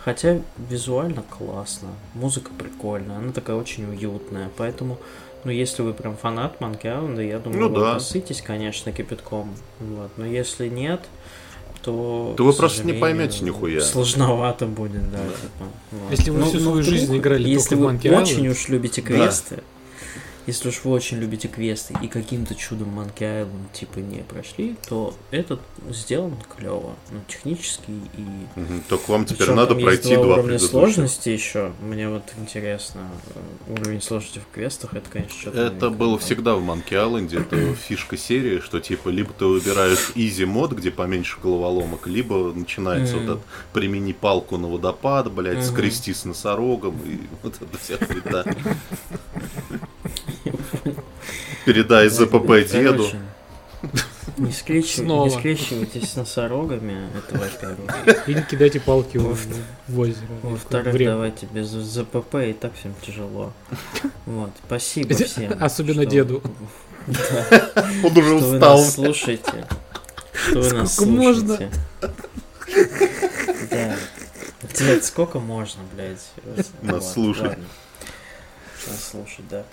[0.00, 4.98] Хотя визуально классно, музыка прикольная, она такая очень уютная, поэтому
[5.44, 7.94] ну, если вы прям фанат Island, я думаю, Ну вы да.
[7.94, 9.54] посытесь, конечно, кипятком.
[9.78, 10.10] Вот.
[10.16, 11.02] Но если нет,
[11.84, 12.34] то...
[12.36, 13.80] То вы просто не поймете нихуя.
[13.80, 15.18] Сложновато будет, да.
[15.18, 16.10] типа, вот.
[16.10, 19.62] Если вы всю свою жизнь играли Если только вы в Monkey очень уж любите Да.
[20.46, 25.14] Если уж вы очень любите квесты и каким-то чудом Monkey Island типа не прошли, то
[25.30, 28.24] этот сделан клево, ну, технически и
[28.56, 28.82] Мгм.
[28.88, 31.72] Только вам теперь причем надо пройти два два уровня сложности еще.
[31.80, 35.60] Мне вот интересно, э, уровень сложности в квестах, это, конечно, что-то...
[35.60, 40.46] Это было всегда в Monkey Island, это фишка серии, что типа либо ты выбираешь easy
[40.46, 43.42] мод, где поменьше головоломок, либо начинается вот этот
[43.72, 45.64] примени палку на водопад, блядь, Мгм.
[45.64, 48.44] скрести с носорогом и вот это вся хуета.
[51.64, 53.06] Передай ЗПП деду.
[54.38, 55.26] Не, Снова.
[55.28, 58.28] не скрещивайтесь с носорогами, это во-первых.
[58.28, 59.36] и не кидайте палки в, Во-
[59.88, 60.16] в озеро.
[60.42, 63.52] Во-вторых, давайте без ЗПП, и так всем тяжело.
[64.26, 65.52] Вот, спасибо всем.
[65.60, 66.42] Особенно что- деду.
[67.06, 67.70] Да,
[68.02, 68.78] Он уже что вы устал.
[68.78, 69.66] нас слушаете.
[70.32, 71.56] Что вы нас Сколько можно?
[71.56, 71.70] слушаете.
[73.70, 73.96] Да.
[74.78, 76.18] Дед, сколько можно, блядь?
[76.82, 77.42] Нас слушать.
[77.42, 77.64] ладно.
[78.88, 79.64] Нас слушать, да.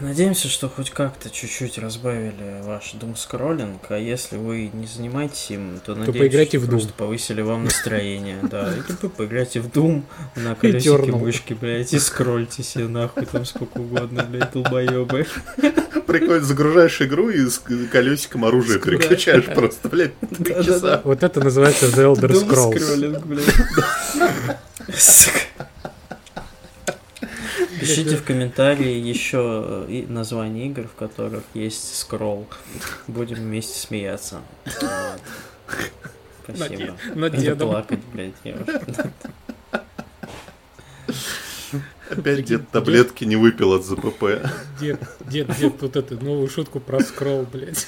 [0.00, 5.80] Надеемся, что хоть как-то чуть-чуть разбавили ваш дум скроллинг, а если вы не занимаетесь им,
[5.84, 6.96] то надеемся, поиграйте что в просто Doom.
[6.96, 8.74] повысили вам настроение, да.
[8.76, 10.02] И типа поиграйте в Doom
[10.36, 15.26] на колесике мышки, блядь, и скрольте себе нахуй там сколько угодно, блядь, долбоебы.
[16.06, 17.60] Прикольно, загружаешь игру и с
[17.92, 20.64] колесиком оружие переключаешь просто, блядь, три Да-да-да.
[20.64, 21.00] часа.
[21.04, 22.80] Вот это называется The Elder Doom Scrolls.
[22.80, 23.44] скроллинг, блядь.
[27.82, 32.46] Пишите в комментарии еще и названия игр, в которых есть скролл.
[33.08, 34.40] Будем вместе смеяться.
[34.64, 35.20] Вот.
[36.56, 36.96] Спасибо.
[37.14, 37.70] Над дедом.
[37.70, 38.34] плакать, блядь.
[38.44, 38.56] я
[42.10, 44.46] Опять дед таблетки не выпил от ЗПП.
[44.78, 47.86] Дед, дед, дед, тут эту новую шутку про скролл, блядь.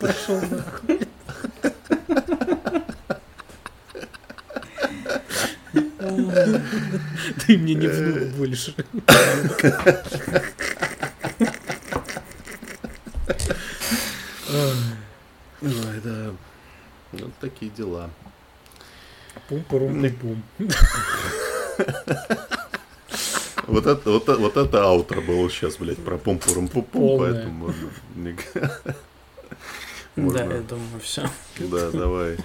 [0.00, 1.00] Пошел нахуй.
[7.46, 8.74] Ты мне не внук больше.
[15.62, 16.30] Ой, да.
[17.12, 18.10] Вот такие дела.
[19.48, 20.42] пум пум пум
[23.66, 27.34] Вот это, вот, это- вот это аутро было сейчас, блядь, про пум пум пум Полное.
[27.34, 27.90] поэтому можно...
[30.16, 31.28] Да, я думаю, все.
[31.58, 32.38] Да, давай.